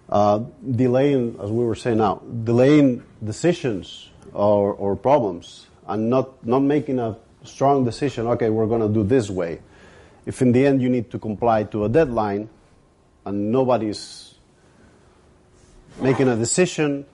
Uh, 0.07 0.43
delaying, 0.75 1.37
as 1.41 1.49
we 1.49 1.65
were 1.65 1.75
saying 1.75 1.97
now, 1.97 2.21
delaying 2.43 3.03
decisions 3.23 4.09
or, 4.31 4.73
or 4.73 4.95
problems 4.95 5.65
and 5.87 6.09
not, 6.09 6.45
not 6.45 6.59
making 6.59 6.99
a 6.99 7.17
strong 7.43 7.85
decision, 7.85 8.27
okay, 8.27 8.49
we're 8.49 8.67
going 8.67 8.81
to 8.81 8.93
do 8.93 9.03
this 9.03 9.29
way. 9.29 9.59
If 10.25 10.41
in 10.41 10.51
the 10.51 10.65
end 10.65 10.81
you 10.81 10.89
need 10.89 11.11
to 11.11 11.19
comply 11.19 11.63
to 11.63 11.85
a 11.85 11.89
deadline 11.89 12.49
and 13.25 13.51
nobody's 13.51 14.35
making 16.01 16.27
a 16.29 16.35
decision, 16.35 17.05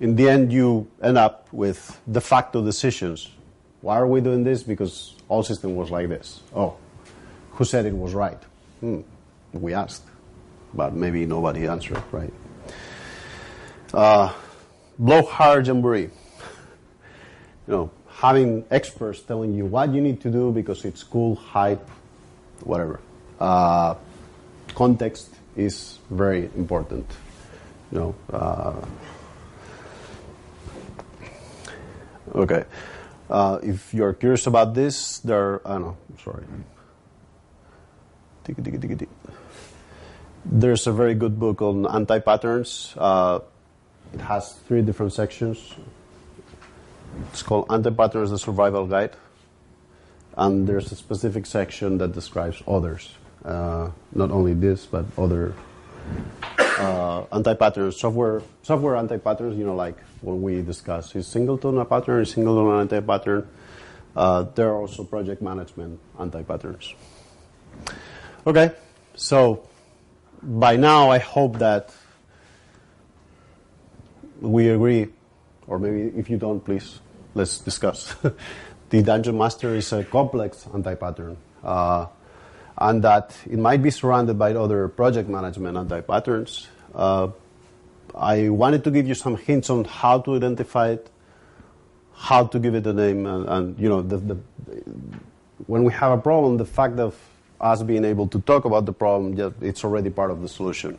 in 0.00 0.16
the 0.16 0.28
end 0.28 0.52
you 0.52 0.88
end 1.02 1.18
up 1.18 1.48
with 1.52 2.00
de 2.10 2.20
facto 2.20 2.64
decisions. 2.64 3.30
Why 3.80 3.98
are 3.98 4.06
we 4.06 4.20
doing 4.20 4.44
this? 4.44 4.62
Because 4.62 5.14
all 5.28 5.42
system 5.42 5.76
was 5.76 5.90
like 5.90 6.08
this. 6.08 6.40
Oh, 6.54 6.76
who 7.52 7.64
said 7.64 7.86
it 7.86 7.96
was 7.96 8.14
right? 8.14 8.42
Hmm. 8.80 9.00
We 9.52 9.74
asked, 9.74 10.04
but 10.74 10.94
maybe 10.94 11.24
nobody 11.26 11.66
answered, 11.66 12.02
right? 12.12 12.32
Uh, 13.92 14.32
blowhard 14.98 15.66
jamboree. 15.66 16.10
You 17.66 17.74
know, 17.74 17.90
having 18.18 18.64
experts 18.70 19.20
telling 19.20 19.54
you 19.54 19.64
what 19.64 19.94
you 19.94 20.00
need 20.00 20.20
to 20.20 20.30
do 20.30 20.50
because 20.50 20.84
it's 20.84 21.04
cool, 21.04 21.36
hype, 21.36 21.88
whatever. 22.64 22.98
Uh, 23.38 23.94
context 24.74 25.30
is 25.56 26.00
very 26.10 26.50
important. 26.56 27.06
You 27.92 27.98
know. 27.98 28.14
Uh, 28.32 28.86
okay. 32.34 32.64
Uh, 33.30 33.58
if 33.62 33.94
you're 33.94 34.14
curious 34.14 34.46
about 34.48 34.74
this, 34.74 35.20
there. 35.20 35.60
I 35.66 35.74
don't 35.74 35.82
know. 35.82 35.96
Sorry. 36.24 36.44
There's 40.44 40.86
a 40.86 40.92
very 40.92 41.14
good 41.14 41.38
book 41.38 41.62
on 41.62 41.86
anti-patterns. 41.86 42.94
Uh, 42.96 43.40
it 44.12 44.20
has 44.22 44.54
three 44.66 44.82
different 44.82 45.12
sections. 45.12 45.74
It's 47.32 47.42
called 47.42 47.66
Anti-Patterns: 47.70 48.30
The 48.30 48.38
Survival 48.38 48.86
Guide, 48.86 49.16
and 50.36 50.66
there's 50.66 50.92
a 50.92 50.96
specific 50.96 51.46
section 51.46 51.98
that 51.98 52.12
describes 52.12 52.62
others. 52.66 53.14
Uh, 53.44 53.90
not 54.12 54.30
only 54.30 54.54
this, 54.54 54.86
but 54.86 55.04
other 55.16 55.54
uh, 56.78 57.24
anti-patterns, 57.32 57.96
software, 57.96 58.42
software 58.62 58.96
anti-patterns. 58.96 59.56
You 59.56 59.64
know, 59.64 59.74
like 59.74 59.96
when 60.20 60.42
we 60.42 60.62
discuss 60.62 61.14
is 61.14 61.26
singleton 61.26 61.78
a 61.78 61.84
pattern, 61.84 62.22
is 62.22 62.30
singleton 62.30 62.72
an 62.72 62.80
anti-pattern. 62.80 63.48
Uh, 64.16 64.42
there 64.54 64.68
are 64.68 64.80
also 64.80 65.04
project 65.04 65.42
management 65.42 66.00
anti-patterns. 66.18 66.94
Okay, 68.46 68.72
so 69.14 69.68
by 70.42 70.76
now 70.76 71.10
I 71.10 71.18
hope 71.18 71.58
that 71.58 71.92
we 74.40 74.68
agree, 74.68 75.08
or 75.68 75.78
maybe 75.78 76.18
if 76.18 76.28
you 76.30 76.36
don't, 76.36 76.60
please 76.64 77.00
let's 77.34 77.58
discuss. 77.58 78.14
the 78.90 79.02
Dungeon 79.02 79.38
Master 79.38 79.74
is 79.74 79.92
a 79.92 80.04
complex 80.04 80.66
anti-pattern, 80.72 81.36
uh, 81.62 82.06
and 82.78 83.04
that 83.04 83.36
it 83.46 83.58
might 83.58 83.82
be 83.82 83.90
surrounded 83.90 84.38
by 84.38 84.54
other 84.54 84.88
project 84.88 85.28
management 85.28 85.76
anti-patterns. 85.76 86.68
Uh, 86.94 87.28
I 88.14 88.48
wanted 88.48 88.84
to 88.84 88.90
give 88.90 89.06
you 89.06 89.14
some 89.14 89.36
hints 89.36 89.70
on 89.70 89.84
how 89.84 90.20
to 90.20 90.36
identify 90.36 90.90
it, 90.90 91.10
how 92.14 92.46
to 92.46 92.58
give 92.58 92.74
it 92.74 92.86
a 92.86 92.92
name, 92.92 93.26
and, 93.26 93.48
and 93.48 93.78
you 93.78 93.88
know, 93.88 94.02
the, 94.02 94.16
the, 94.16 94.38
when 95.66 95.84
we 95.84 95.92
have 95.92 96.12
a 96.12 96.20
problem, 96.20 96.56
the 96.56 96.64
fact 96.64 96.98
of 96.98 97.14
us 97.60 97.82
being 97.82 98.04
able 98.04 98.26
to 98.28 98.40
talk 98.40 98.64
about 98.64 98.86
the 98.86 98.92
problem, 98.92 99.54
it's 99.60 99.84
already 99.84 100.10
part 100.10 100.30
of 100.30 100.40
the 100.40 100.48
solution. 100.48 100.98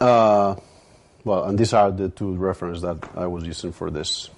Uh, 0.00 0.54
well, 1.24 1.44
and 1.44 1.58
these 1.58 1.72
are 1.72 1.90
the 1.90 2.08
two 2.08 2.36
references 2.36 2.82
that 2.82 2.96
I 3.16 3.26
was 3.26 3.44
using 3.44 3.72
for 3.72 3.90
this. 3.90 4.30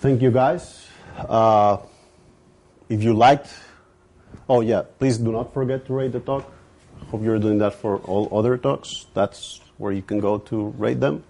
Thank 0.00 0.22
you, 0.22 0.30
guys. 0.30 0.86
Uh, 1.16 1.78
if 2.88 3.02
you 3.02 3.14
liked, 3.14 3.48
oh 4.48 4.60
yeah, 4.60 4.82
please 4.98 5.18
do 5.18 5.32
not 5.32 5.54
forget 5.54 5.86
to 5.86 5.94
rate 5.94 6.12
the 6.12 6.20
talk. 6.20 6.50
Hope 7.08 7.22
you're 7.22 7.38
doing 7.38 7.58
that 7.58 7.74
for 7.74 7.98
all 7.98 8.28
other 8.36 8.56
talks. 8.58 9.06
That's 9.14 9.60
where 9.78 9.92
you 9.92 10.02
can 10.02 10.18
go 10.18 10.38
to 10.38 10.74
rate 10.76 11.00
them. 11.00 11.22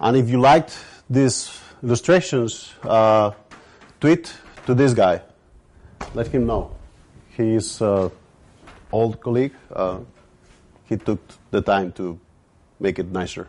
And 0.00 0.16
if 0.16 0.28
you 0.28 0.40
liked 0.40 0.78
these 1.10 1.60
illustrations, 1.82 2.72
uh, 2.82 3.32
tweet 4.00 4.32
to 4.66 4.74
this 4.74 4.94
guy. 4.94 5.22
Let 6.14 6.28
him 6.28 6.46
know. 6.46 6.70
He 7.36 7.54
is 7.54 7.80
an 7.80 8.10
old 8.92 9.20
colleague. 9.20 9.54
Uh, 9.72 9.98
he 10.88 10.96
took 10.96 11.20
the 11.50 11.60
time 11.60 11.92
to 11.92 12.18
make 12.80 12.98
it 12.98 13.10
nicer. 13.10 13.48